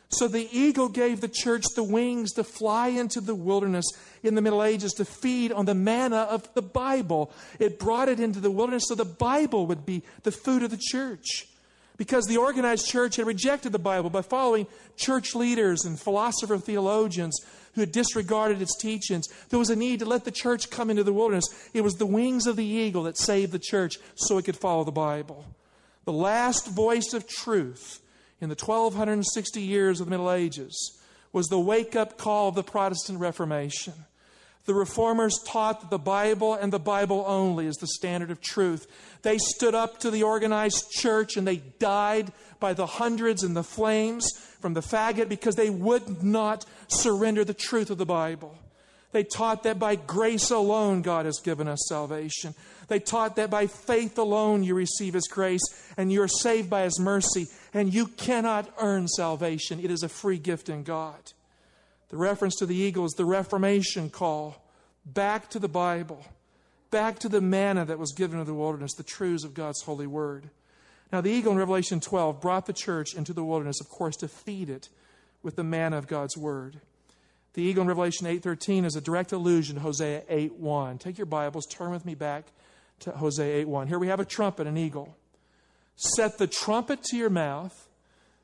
So 0.10 0.28
the 0.28 0.48
eagle 0.58 0.88
gave 0.88 1.20
the 1.20 1.28
church 1.28 1.66
the 1.76 1.84
wings 1.84 2.32
to 2.34 2.44
fly 2.44 2.88
into 2.88 3.20
the 3.20 3.36
wilderness 3.36 3.86
in 4.24 4.36
the 4.36 4.42
Middle 4.42 4.64
Ages 4.64 4.94
to 4.94 5.06
feed 5.06 5.52
on 5.52 5.66
the 5.66 5.76
manna 5.76 6.28
of 6.30 6.54
the 6.54 6.62
Bible. 6.62 7.32
It 7.60 7.78
brought 7.78 8.08
it 8.08 8.20
into 8.20 8.40
the 8.40 8.52
wilderness 8.52 8.86
so 8.88 8.96
the 8.96 9.04
Bible 9.04 9.68
would 9.68 9.86
be 9.86 10.04
the 10.24 10.32
food 10.32 10.64
of 10.64 10.72
the 10.72 10.80
church. 10.80 11.48
Because 11.98 12.26
the 12.26 12.38
organized 12.38 12.88
church 12.88 13.18
had 13.18 13.26
rejected 13.26 13.72
the 13.72 13.80
Bible 13.80 14.10
by 14.10 14.22
following 14.22 14.68
church 14.96 15.36
leaders 15.36 15.84
and 15.84 16.00
philosopher 16.00 16.58
theologians 16.58 17.38
who 17.78 17.82
had 17.82 17.92
disregarded 17.92 18.60
its 18.60 18.76
teachings, 18.76 19.28
there 19.50 19.60
was 19.60 19.70
a 19.70 19.76
need 19.76 20.00
to 20.00 20.06
let 20.06 20.26
the 20.26 20.32
church 20.32 20.72
come 20.72 20.90
into 20.90 21.04
the 21.04 21.14
wilderness. 21.14 21.46
It 21.76 21.82
was 21.82 21.94
the 21.94 22.08
wings 22.08 22.48
of 22.48 22.56
the 22.56 22.66
eagle 22.66 23.04
that 23.04 23.20
saved 23.20 23.52
the 23.52 23.60
church 23.60 23.98
so 24.16 24.40
it 24.40 24.46
could 24.46 24.58
follow 24.58 24.84
the 24.84 24.92
Bible. 24.92 25.46
The 26.06 26.12
last 26.12 26.70
voice 26.70 27.14
of 27.14 27.28
truth 27.28 28.02
in 28.42 28.50
the 28.50 28.56
1260 28.56 29.62
years 29.62 30.00
of 30.00 30.08
the 30.08 30.10
Middle 30.10 30.32
Ages 30.32 31.00
was 31.32 31.50
the 31.50 31.60
wake 31.60 31.96
up 31.96 32.18
call 32.18 32.50
of 32.50 32.56
the 32.56 32.64
Protestant 32.64 33.20
Reformation. 33.20 33.94
The 34.68 34.74
reformers 34.74 35.40
taught 35.48 35.80
that 35.80 35.90
the 35.90 35.98
Bible 35.98 36.54
and 36.54 36.74
the 36.74 36.78
Bible 36.78 37.24
only 37.26 37.68
is 37.68 37.78
the 37.78 37.88
standard 37.88 38.30
of 38.30 38.42
truth. 38.42 38.86
They 39.22 39.38
stood 39.38 39.74
up 39.74 40.00
to 40.02 40.12
the 40.12 40.24
organized 40.24 40.92
church 40.92 41.38
and 41.38 41.48
they 41.48 41.64
died 41.80 42.34
by 42.60 42.74
the 42.74 42.86
hundreds 42.86 43.44
in 43.44 43.54
the 43.54 43.64
flames 43.64 44.30
from 44.60 44.74
the 44.74 44.82
faggot 44.82 45.30
because 45.30 45.56
they 45.56 45.70
would 45.70 46.22
not 46.22 46.66
surrender 46.90 47.46
the 47.46 47.54
truth 47.54 47.90
of 47.90 47.98
the 47.98 48.06
Bible. 48.06 48.60
They 49.14 49.24
taught 49.24 49.64
that 49.64 49.80
by 49.80 49.96
grace 49.96 50.52
alone 50.52 51.02
God 51.02 51.26
has 51.26 51.40
given 51.40 51.70
us 51.70 51.88
salvation. 51.88 52.54
They 52.90 53.00
taught 53.00 53.38
that 53.38 53.50
by 53.50 53.68
faith 53.68 54.18
alone 54.18 54.64
you 54.64 54.76
receive 54.76 55.14
His 55.14 55.30
grace 55.30 55.64
and 55.96 56.12
you 56.12 56.22
are 56.24 56.28
saved 56.28 56.70
by 56.70 56.84
His 56.84 57.00
mercy 57.00 57.48
and 57.74 57.94
you 57.94 58.08
cannot 58.08 58.70
earn 58.82 59.08
salvation. 59.08 59.80
It 59.80 59.92
is 59.92 60.04
a 60.04 60.10
free 60.10 60.40
gift 60.40 60.68
in 60.68 60.84
God. 60.84 61.32
The 62.10 62.18
reference 62.18 62.56
to 62.56 62.66
the 62.66 62.76
eagle 62.76 63.06
is 63.06 63.14
the 63.14 63.26
Reformation 63.26 64.10
call 64.10 64.64
back 65.06 65.50
to 65.50 65.60
the 65.60 65.68
Bible, 65.68 66.24
back 66.90 67.20
to 67.20 67.30
the 67.30 67.42
manna 67.42 67.86
that 67.86 68.00
was 68.00 68.14
given 68.14 68.40
in 68.40 68.46
the 68.46 68.54
wilderness, 68.54 68.94
the 68.94 69.04
truths 69.04 69.44
of 69.44 69.54
God's 69.54 69.82
holy 69.82 70.08
word. 70.08 70.50
Now, 71.12 71.22
the 71.22 71.32
eagle 71.32 71.54
in 71.54 71.58
Revelation 71.58 72.00
12 72.00 72.42
brought 72.42 72.66
the 72.66 72.74
church 72.74 73.14
into 73.14 73.34
the 73.34 73.44
wilderness, 73.44 73.80
of 73.82 73.90
course, 73.90 74.16
to 74.18 74.28
feed 74.28 74.70
it 74.70 74.90
with 75.42 75.56
the 75.56 75.64
manna 75.64 75.98
of 75.98 76.08
God's 76.08 76.38
word. 76.38 76.82
The 77.54 77.64
eagle 77.64 77.82
in 77.82 77.88
Revelation 77.88 78.28
8:13 78.28 78.86
is 78.86 78.96
a 78.96 79.02
direct 79.02 79.32
allusion 79.32 79.76
to 79.76 79.82
Hosea 79.82 80.24
8:1. 80.30 81.00
Take 81.00 81.18
your 81.18 81.26
Bibles, 81.26 81.66
turn 81.66 81.92
with 81.92 82.06
me 82.06 82.14
back 82.14 82.46
to 83.00 83.12
Hosea 83.12 83.66
8:1. 83.66 83.88
Here 83.88 84.00
we 84.00 84.08
have 84.08 84.20
a 84.20 84.26
trumpet, 84.26 84.68
an 84.68 84.78
eagle. 84.78 85.16
Set 85.96 86.38
the 86.38 86.48
trumpet 86.48 87.04
to 87.04 87.18
your 87.18 87.30
mouth. 87.30 87.90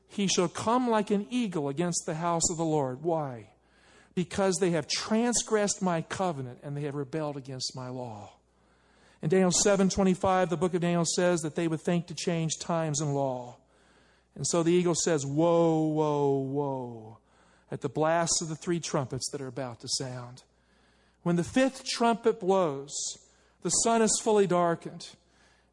He 0.08 0.26
shall 0.26 0.48
come 0.48 0.88
like 0.88 1.10
an 1.10 1.26
eagle 1.30 1.68
against 1.68 2.04
the 2.06 2.16
house 2.16 2.50
of 2.50 2.56
the 2.56 2.64
Lord. 2.64 3.02
Why? 3.02 3.50
Because 4.14 4.56
they 4.56 4.70
have 4.70 4.86
transgressed 4.86 5.82
my 5.82 6.02
covenant 6.02 6.58
and 6.62 6.76
they 6.76 6.82
have 6.82 6.94
rebelled 6.94 7.36
against 7.36 7.74
my 7.74 7.88
law. 7.88 8.30
In 9.22 9.28
Daniel 9.30 9.50
7:25, 9.50 10.50
the 10.50 10.56
book 10.56 10.74
of 10.74 10.82
Daniel 10.82 11.06
says 11.06 11.40
that 11.40 11.54
they 11.54 11.66
would 11.66 11.80
think 11.80 12.06
to 12.06 12.14
change 12.14 12.58
times 12.60 13.00
and 13.00 13.14
law. 13.14 13.56
And 14.34 14.46
so 14.46 14.62
the 14.62 14.72
eagle 14.72 14.94
says, 14.94 15.24
"Woe, 15.24 15.86
woe, 15.86 16.36
woe," 16.38 17.18
at 17.70 17.80
the 17.80 17.88
blasts 17.88 18.42
of 18.42 18.48
the 18.48 18.56
three 18.56 18.80
trumpets 18.80 19.30
that 19.30 19.40
are 19.40 19.46
about 19.46 19.80
to 19.80 19.88
sound. 19.88 20.42
When 21.22 21.36
the 21.36 21.44
fifth 21.44 21.84
trumpet 21.84 22.40
blows, 22.40 22.92
the 23.62 23.70
sun 23.70 24.02
is 24.02 24.20
fully 24.22 24.46
darkened, 24.46 25.08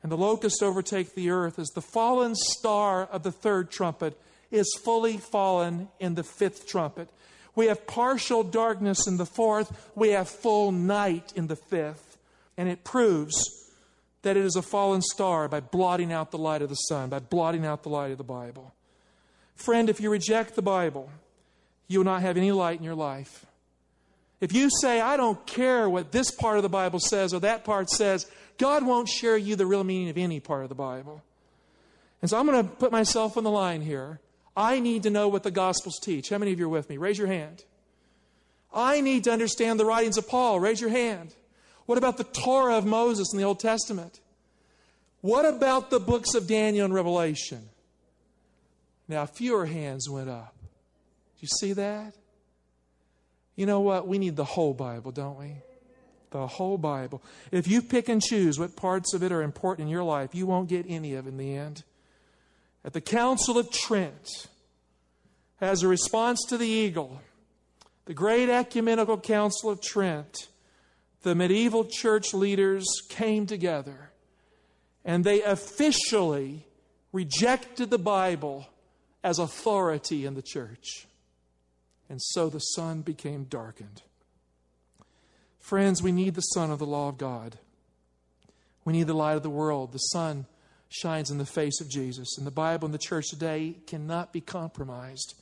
and 0.02 0.12
the 0.12 0.18
locusts 0.18 0.62
overtake 0.62 1.14
the 1.14 1.30
earth 1.30 1.60
as 1.60 1.68
the 1.70 1.82
fallen 1.82 2.36
star 2.36 3.04
of 3.04 3.24
the 3.24 3.32
third 3.32 3.70
trumpet 3.70 4.18
is 4.50 4.80
fully 4.84 5.18
fallen 5.18 5.90
in 6.00 6.16
the 6.16 6.24
fifth 6.24 6.68
trumpet. 6.68 7.10
We 7.56 7.68
have 7.68 7.86
partial 7.86 8.44
darkness 8.44 9.08
in 9.08 9.18
the 9.18 9.26
fourth. 9.26 9.92
We 9.96 10.10
have 10.10 10.30
full 10.30 10.72
night 10.72 11.34
in 11.36 11.48
the 11.48 11.56
fifth. 11.56 12.18
And 12.58 12.70
it 12.70 12.84
proves 12.84 13.70
that 14.22 14.38
it 14.38 14.46
is 14.46 14.56
a 14.56 14.62
fallen 14.62 15.02
star 15.02 15.48
by 15.48 15.60
blotting 15.60 16.14
out 16.14 16.32
the 16.32 16.38
light 16.38 16.62
of 16.62 16.70
the 16.70 16.76
sun, 16.76 17.10
by 17.10 17.20
blotting 17.20 17.66
out 17.66 17.84
the 17.84 17.90
light 17.90 18.12
of 18.12 18.18
the 18.18 18.24
Bible. 18.24 18.74
Friend, 19.56 19.90
if 19.90 20.00
you 20.00 20.10
reject 20.10 20.56
the 20.56 20.62
Bible, 20.62 21.10
you 21.88 22.00
will 22.00 22.06
not 22.06 22.22
have 22.22 22.38
any 22.38 22.52
light 22.52 22.80
in 22.80 22.84
your 22.86 22.96
life. 22.96 23.46
If 24.40 24.54
you 24.54 24.70
say, 24.82 25.00
I 25.00 25.18
don't 25.18 25.46
care 25.46 25.90
what 25.90 26.12
this 26.12 26.32
part 26.32 26.58
of 26.58 26.64
the 26.64 26.70
Bible 26.70 27.00
says 27.00 27.34
or 27.34 27.40
that 27.42 27.64
part 27.64 27.90
says, 27.90 28.26
God 28.58 28.86
won't 28.86 29.08
share 29.08 29.38
you 29.38 29.56
the 29.56 29.66
real 29.68 29.84
meaning 29.84 30.10
of 30.10 30.18
any 30.18 30.40
part 30.40 30.64
of 30.64 30.70
the 30.70 30.76
Bible. 30.76 31.22
And 32.22 32.30
so 32.30 32.40
I'm 32.40 32.46
going 32.46 32.64
to 32.64 32.70
put 32.76 32.92
myself 32.92 33.38
on 33.38 33.44
the 33.44 33.52
line 33.52 33.82
here. 33.82 34.20
I 34.56 34.80
need 34.80 35.04
to 35.04 35.10
know 35.10 35.28
what 35.28 35.44
the 35.44 35.52
Gospels 35.52 36.00
teach. 36.02 36.30
How 36.30 36.38
many 36.38 36.52
of 36.52 36.60
you 36.60 36.66
are 36.66 36.70
with 36.70 36.90
me? 36.90 36.98
Raise 36.98 37.18
your 37.18 37.28
hand. 37.28 37.64
I 38.74 39.02
need 39.02 39.24
to 39.26 39.32
understand 39.32 39.80
the 39.80 39.86
writings 39.86 40.18
of 40.18 40.28
Paul. 40.28 40.60
Raise 40.60 40.82
your 40.82 40.90
hand. 40.90 41.34
What 41.86 41.98
about 41.98 42.18
the 42.18 42.24
Torah 42.24 42.78
of 42.78 42.86
Moses 42.86 43.32
in 43.34 43.38
the 43.38 43.46
Old 43.46 43.60
Testament? 43.60 44.20
What 45.22 45.46
about 45.46 45.90
the 45.90 46.00
books 46.00 46.34
of 46.34 46.48
Daniel 46.48 46.86
and 46.86 46.94
Revelation? 46.94 47.70
Now, 49.08 49.26
fewer 49.26 49.66
hands 49.66 50.10
went 50.10 50.30
up. 50.30 50.56
Do 50.58 51.42
you 51.42 51.48
see 51.60 51.74
that? 51.74 52.16
You 53.56 53.66
know 53.66 53.82
what? 53.82 54.08
We 54.08 54.18
need 54.18 54.36
the 54.36 54.46
whole 54.46 54.74
Bible, 54.74 55.12
don't 55.12 55.38
we? 55.38 55.56
The 56.32 56.48
whole 56.48 56.78
Bible. 56.78 57.22
If 57.52 57.68
you 57.68 57.82
pick 57.82 58.08
and 58.08 58.22
choose 58.22 58.58
what 58.58 58.76
parts 58.78 59.14
of 59.14 59.22
it 59.22 59.32
are 59.32 59.42
important 59.42 59.88
in 59.88 59.92
your 59.92 60.04
life, 60.04 60.34
you 60.34 60.48
won't 60.48 60.70
get 60.70 60.86
any 60.88 61.14
of 61.16 61.28
it 61.28 61.30
in 61.30 61.38
the 61.38 61.56
end. 61.56 61.84
At 62.84 62.94
the 62.94 63.02
Council 63.02 63.58
of 63.58 63.72
Trent, 63.72 64.48
as 65.60 65.84
a 65.84 65.88
response 65.88 66.44
to 66.50 66.58
the 66.58 66.68
eagle, 66.68 67.22
the 68.06 68.14
great 68.14 68.50
ecumenical 68.50 69.20
council 69.20 69.70
of 69.70 69.82
Trent, 69.82 70.48
the 71.22 71.36
medieval 71.36 71.86
church 71.86 72.34
leaders 72.34 72.86
came 73.10 73.46
together 73.46 74.12
and 75.06 75.24
they 75.24 75.42
officially 75.44 76.66
rejected 77.12 77.90
the 77.90 78.00
Bible 78.00 78.68
as 79.24 79.40
authority 79.40 80.26
in 80.26 80.34
the 80.34 80.42
church. 80.42 81.08
And 82.10 82.22
so 82.22 82.50
the 82.50 82.60
sun 82.60 83.02
became 83.02 83.46
darkened. 83.46 84.02
Friends, 85.60 86.02
we 86.02 86.12
need 86.12 86.34
the 86.34 86.42
sun 86.42 86.72
of 86.72 86.80
the 86.80 86.86
law 86.86 87.10
of 87.10 87.18
God. 87.18 87.60
We 88.84 88.94
need 88.94 89.08
the 89.08 89.14
light 89.14 89.38
of 89.38 89.44
the 89.44 89.50
world. 89.50 89.92
The 89.92 90.00
sun 90.00 90.48
shines 90.92 91.32
in 91.32 91.38
the 91.38 91.46
face 91.46 91.80
of 91.80 91.90
Jesus. 91.90 92.38
And 92.38 92.46
the 92.46 92.52
Bible 92.52 92.86
and 92.86 92.94
the 92.94 93.00
church 93.00 93.30
today 93.30 93.78
cannot 93.88 94.34
be 94.34 94.42
compromised. 94.42 95.36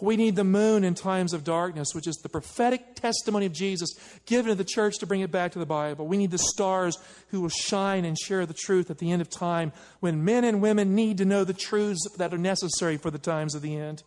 We 0.00 0.16
need 0.16 0.34
the 0.34 0.42
moon 0.42 0.82
in 0.82 0.94
times 0.94 1.32
of 1.32 1.44
darkness, 1.44 1.94
which 1.94 2.08
is 2.08 2.16
the 2.16 2.28
prophetic 2.28 2.96
testimony 2.96 3.46
of 3.46 3.52
Jesus 3.52 3.94
given 4.26 4.48
to 4.48 4.56
the 4.56 4.64
church 4.64 4.98
to 4.98 5.06
bring 5.06 5.20
it 5.20 5.30
back 5.30 5.52
to 5.52 5.60
the 5.60 5.66
Bible. 5.66 6.08
We 6.08 6.16
need 6.16 6.32
the 6.32 6.38
stars 6.38 6.98
who 7.28 7.40
will 7.40 7.50
shine 7.50 8.04
and 8.04 8.18
share 8.18 8.44
the 8.44 8.52
truth 8.52 8.90
at 8.90 8.98
the 8.98 9.12
end 9.12 9.22
of 9.22 9.30
time 9.30 9.72
when 10.00 10.24
men 10.24 10.42
and 10.42 10.60
women 10.60 10.96
need 10.96 11.18
to 11.18 11.24
know 11.24 11.44
the 11.44 11.52
truths 11.52 12.04
that 12.16 12.34
are 12.34 12.38
necessary 12.38 12.96
for 12.96 13.12
the 13.12 13.18
times 13.18 13.54
of 13.54 13.62
the 13.62 13.76
end. 13.76 14.02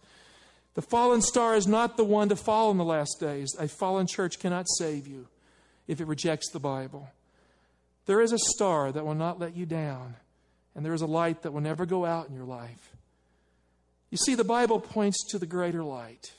The 0.73 0.81
fallen 0.81 1.21
star 1.21 1.55
is 1.55 1.65
not 1.65 1.95
the 1.95 2.03
one 2.03 2.27
to 2.27 2.35
fall 2.35 2.71
in 2.71 2.77
the 2.77 2.83
last 2.83 3.15
days. 3.21 3.55
A 3.57 3.69
fallen 3.69 4.05
church 4.05 4.39
cannot 4.39 4.67
save 4.77 5.07
you 5.07 5.29
if 5.87 6.01
it 6.01 6.07
rejects 6.07 6.51
the 6.51 6.59
Bible. 6.59 7.07
There 8.05 8.19
is 8.19 8.33
a 8.33 8.37
star 8.37 8.91
that 8.91 9.05
will 9.05 9.15
not 9.15 9.39
let 9.39 9.55
you 9.55 9.65
down 9.65 10.17
and 10.75 10.85
there 10.85 10.93
is 10.93 11.01
a 11.01 11.07
light 11.07 11.43
that 11.43 11.51
will 11.51 11.61
never 11.61 11.85
go 11.85 12.05
out 12.05 12.27
in 12.27 12.35
your 12.35 12.45
life. 12.45 12.91
You 14.11 14.17
see, 14.17 14.35
the 14.35 14.43
Bible 14.43 14.79
points 14.79 15.23
to 15.31 15.39
the 15.39 15.45
greater 15.45 15.83
light. 15.83 16.33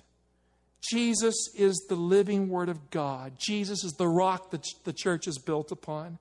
Jesus 0.89 1.35
is 1.57 1.85
the 1.89 1.97
living 1.97 2.49
Word 2.49 2.69
of 2.69 2.91
God. 2.91 3.33
Jesus 3.39 3.83
is 3.83 3.93
the 3.93 4.09
rock 4.09 4.51
that 4.51 4.65
the 4.85 4.93
church 4.93 5.27
is 5.27 5.39
built 5.39 5.73
upon. 5.73 6.19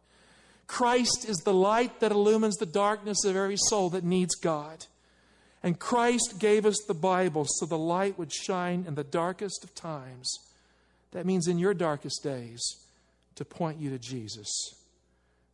Christ 0.67 1.25
is 1.27 1.37
the 1.37 1.53
light 1.53 1.99
that 1.99 2.11
illumines 2.11 2.55
the 2.55 2.65
darkness 2.65 3.23
of 3.25 3.35
every 3.35 3.57
soul 3.57 3.89
that 3.91 4.03
needs 4.03 4.35
God. 4.35 4.85
And 5.61 5.79
Christ 5.79 6.39
gave 6.39 6.65
us 6.65 6.77
the 6.87 6.93
Bible 6.93 7.45
so 7.47 7.65
the 7.65 7.77
light 7.77 8.17
would 8.17 8.31
shine 8.31 8.85
in 8.87 8.95
the 8.95 9.03
darkest 9.03 9.63
of 9.63 9.75
times. 9.75 10.31
That 11.11 11.25
means 11.25 11.47
in 11.47 11.59
your 11.59 11.73
darkest 11.73 12.23
days 12.23 12.61
to 13.35 13.45
point 13.45 13.79
you 13.79 13.89
to 13.91 13.99
Jesus. 13.99 14.75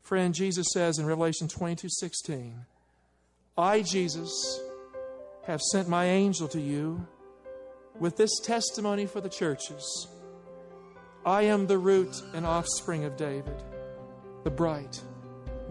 Friend, 0.03 0.33
Jesus 0.33 0.67
says 0.73 0.99
in 0.99 1.05
Revelation 1.05 1.47
22 1.47 1.87
16, 1.89 2.65
I, 3.57 3.81
Jesus, 3.81 4.59
have 5.45 5.61
sent 5.61 5.87
my 5.87 6.05
angel 6.05 6.47
to 6.49 6.59
you 6.61 7.05
with 7.99 8.17
this 8.17 8.39
testimony 8.39 9.05
for 9.05 9.21
the 9.21 9.29
churches. 9.29 10.07
I 11.25 11.43
am 11.43 11.67
the 11.67 11.77
root 11.77 12.21
and 12.33 12.45
offspring 12.45 13.05
of 13.05 13.15
David, 13.15 13.63
the 14.43 14.49
bright 14.49 14.99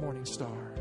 morning 0.01 0.25
star. 0.25 0.75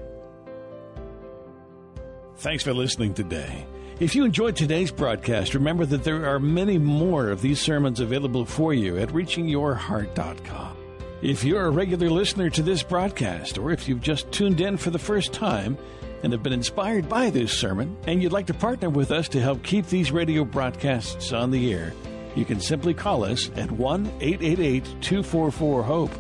Thanks 2.38 2.64
for 2.64 2.74
listening 2.74 3.14
today. 3.14 3.66
If 4.00 4.16
you 4.16 4.24
enjoyed 4.24 4.56
today's 4.56 4.92
broadcast, 4.92 5.54
remember 5.54 5.86
that 5.88 6.06
there 6.06 6.26
are 6.26 6.40
many 6.40 6.78
more 6.78 7.30
of 7.30 7.42
these 7.42 7.60
sermons 7.60 8.00
available 8.00 8.46
for 8.46 8.74
you 8.74 8.98
at 8.98 9.10
reachingyourheart.com. 9.10 10.69
If 11.22 11.44
you're 11.44 11.66
a 11.66 11.70
regular 11.70 12.10
listener 12.10 12.50
to 12.52 12.62
this 12.62 12.82
broadcast, 12.82 13.58
or 13.58 13.72
if 13.72 13.90
you've 13.90 14.00
just 14.00 14.32
tuned 14.32 14.62
in 14.62 14.78
for 14.78 14.90
the 14.90 14.98
first 14.98 15.34
time, 15.34 15.78
and 16.24 16.32
have 16.32 16.44
been 16.44 16.54
inspired 16.54 17.10
by 17.10 17.30
this 17.30 17.52
sermon, 17.52 17.98
and 18.08 18.24
you'd 18.24 18.32
like 18.32 18.48
to 18.48 18.54
partner 18.54 18.90
with 18.90 19.12
us 19.12 19.28
to 19.30 19.42
help 19.42 19.62
keep 19.62 19.86
these 19.88 20.14
radio 20.14 20.46
broadcasts 20.46 21.34
on 21.34 21.52
the 21.52 21.74
air, 21.74 21.94
you 22.38 22.46
can 22.46 22.62
simply 22.62 22.94
call 22.94 23.26
us 23.26 23.52
at 23.58 23.70
1 23.70 24.06
888 24.22 24.86
244 25.02 25.84
HOPE. 25.84 26.12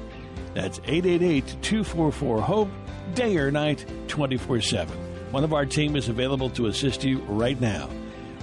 That's 0.54 0.80
888 0.80 1.48
244 1.62 2.42
HOPE, 2.42 2.70
day 3.14 3.38
or 3.38 3.52
night, 3.52 3.86
24 4.10 4.60
7. 4.60 4.98
One 5.32 5.46
of 5.46 5.54
our 5.54 5.66
team 5.66 5.96
is 5.96 6.10
available 6.10 6.50
to 6.52 6.66
assist 6.66 7.06
you 7.06 7.20
right 7.20 7.60
now. 7.62 7.90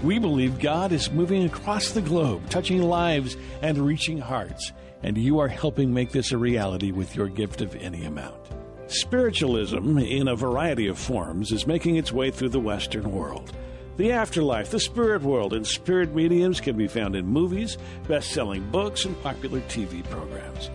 We 0.03 0.19
believe 0.19 0.59
God 0.59 0.93
is 0.93 1.11
moving 1.11 1.45
across 1.45 1.91
the 1.91 2.01
globe, 2.01 2.49
touching 2.49 2.81
lives 2.81 3.37
and 3.61 3.77
reaching 3.77 4.19
hearts, 4.19 4.73
and 5.03 5.17
you 5.17 5.39
are 5.39 5.49
helping 5.49 5.93
make 5.93 6.11
this 6.11 6.33
a 6.33 6.39
reality 6.39 6.91
with 6.91 7.15
your 7.15 7.29
gift 7.29 7.61
of 7.61 7.75
any 7.77 8.05
amount. 8.05 8.41
Spiritualism, 8.89 9.99
in 9.99 10.29
a 10.29 10.37
variety 10.37 10.87
of 10.87 10.99
forms, 10.99 11.53
is 11.53 11.67
making 11.67 11.97
its 11.97 12.13
way 12.13 12.31
through 12.31 12.51
the 12.51 12.61
Western 12.61 13.11
world. 13.11 13.53
The 13.97 14.13
afterlife, 14.13 14.71
the 14.71 14.79
spirit 14.79 15.23
world, 15.23 15.55
and 15.55 15.67
spirit 15.67 16.15
mediums 16.15 16.61
can 16.61 16.77
be 16.77 16.87
found 16.87 17.17
in 17.17 17.27
movies, 17.27 17.79
best 18.07 18.31
selling 18.31 18.71
books, 18.71 19.05
and 19.05 19.21
popular 19.23 19.61
TV 19.63 20.09
programs. 20.11 20.71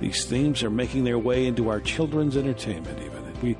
These 0.00 0.24
themes 0.24 0.62
are 0.62 0.70
making 0.70 1.04
their 1.04 1.18
way 1.18 1.46
into 1.46 1.68
our 1.68 1.80
children's 1.80 2.36
entertainment, 2.36 3.00
even. 3.00 3.24
We 3.42 3.56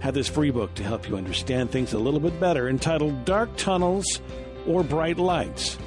have 0.00 0.14
this 0.14 0.28
free 0.28 0.50
book 0.50 0.74
to 0.74 0.82
help 0.82 1.08
you 1.08 1.16
understand 1.16 1.70
things 1.70 1.92
a 1.92 1.98
little 1.98 2.20
bit 2.20 2.38
better 2.40 2.68
entitled 2.68 3.24
Dark 3.24 3.54
Tunnels 3.56 4.20
or 4.66 4.82
Bright 4.82 5.18
Lights. 5.18 5.78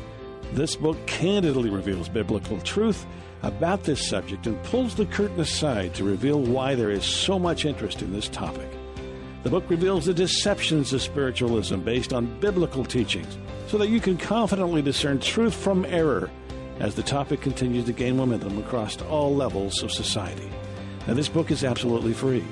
This 0.54 0.76
book 0.76 0.98
candidly 1.06 1.70
reveals 1.70 2.10
biblical 2.10 2.60
truth 2.62 3.06
about 3.44 3.84
this 3.84 4.08
subject 4.08 4.48
and 4.48 4.62
pulls 4.64 4.96
the 4.96 5.06
curtain 5.06 5.40
aside 5.40 5.94
to 5.96 6.04
reveal 6.04 6.42
why 6.42 6.76
there 6.76 6.92
is 6.92 7.06
so 7.06 7.40
much 7.40 7.66
interest 7.66 8.02
in 8.02 8.12
this 8.12 8.28
topic. 8.30 8.70
The 9.44 9.50
book 9.50 9.70
reveals 9.70 10.06
the 10.06 10.14
deceptions 10.14 10.92
of 10.92 11.02
spiritualism 11.02 11.80
based 11.80 12.12
on 12.12 12.40
biblical 12.40 12.84
teachings 12.84 13.38
so 13.68 13.78
that 13.78 13.88
you 13.88 14.02
can 14.02 14.18
confidently 14.18 14.82
discern 14.82 15.20
truth 15.20 15.54
from 15.54 15.86
error 15.86 16.30
as 16.80 16.96
the 16.96 17.04
topic 17.04 17.42
continues 17.42 17.86
to 17.86 17.94
gain 17.94 18.18
momentum 18.18 18.58
across 18.58 19.02
all 19.04 19.34
levels 19.34 19.82
of 19.84 19.92
society. 19.92 20.50
Now, 21.08 21.14
this 21.14 21.30
book 21.30 21.52
is 21.52 21.64
absolutely 21.64 22.14
free. 22.14 22.44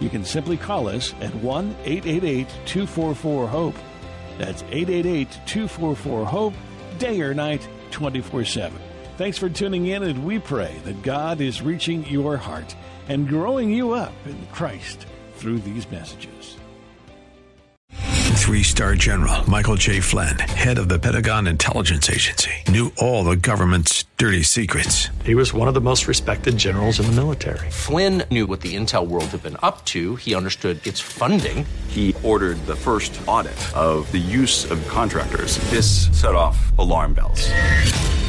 You 0.00 0.08
can 0.08 0.24
simply 0.24 0.56
call 0.56 0.88
us 0.88 1.12
at 1.20 1.34
1 1.36 1.76
888 1.84 2.48
244 2.66 3.48
HOPE. 3.48 3.74
That's 4.38 4.62
888 4.70 5.30
244 5.46 6.26
HOPE, 6.26 6.54
day 6.98 7.20
or 7.20 7.34
night, 7.34 7.68
24 7.90 8.44
7. 8.44 8.87
Thanks 9.18 9.36
for 9.36 9.48
tuning 9.48 9.86
in, 9.88 10.04
and 10.04 10.24
we 10.24 10.38
pray 10.38 10.76
that 10.84 11.02
God 11.02 11.40
is 11.40 11.60
reaching 11.60 12.06
your 12.06 12.36
heart 12.36 12.76
and 13.08 13.26
growing 13.26 13.68
you 13.72 13.90
up 13.90 14.12
in 14.24 14.46
Christ 14.52 15.06
through 15.34 15.58
these 15.58 15.90
messages. 15.90 16.56
Three 18.36 18.62
star 18.62 18.94
general 18.94 19.50
Michael 19.50 19.74
J. 19.74 19.98
Flynn, 19.98 20.38
head 20.38 20.78
of 20.78 20.88
the 20.88 21.00
Pentagon 21.00 21.48
Intelligence 21.48 22.08
Agency, 22.08 22.52
knew 22.68 22.92
all 22.96 23.24
the 23.24 23.34
government's 23.34 24.04
dirty 24.18 24.44
secrets. 24.44 25.08
He 25.24 25.34
was 25.34 25.52
one 25.52 25.66
of 25.66 25.74
the 25.74 25.80
most 25.80 26.06
respected 26.06 26.56
generals 26.56 27.00
in 27.00 27.06
the 27.06 27.12
military. 27.12 27.68
Flynn 27.70 28.22
knew 28.30 28.46
what 28.46 28.60
the 28.60 28.76
intel 28.76 29.08
world 29.08 29.26
had 29.26 29.42
been 29.42 29.56
up 29.64 29.84
to, 29.86 30.14
he 30.14 30.36
understood 30.36 30.86
its 30.86 31.00
funding. 31.00 31.66
He 31.88 32.14
ordered 32.22 32.64
the 32.68 32.76
first 32.76 33.20
audit 33.26 33.58
of 33.76 34.10
the 34.12 34.18
use 34.18 34.70
of 34.70 34.78
contractors. 34.86 35.58
This 35.70 36.06
set 36.18 36.36
off 36.36 36.56
alarm 36.78 37.14
bells. 37.14 37.50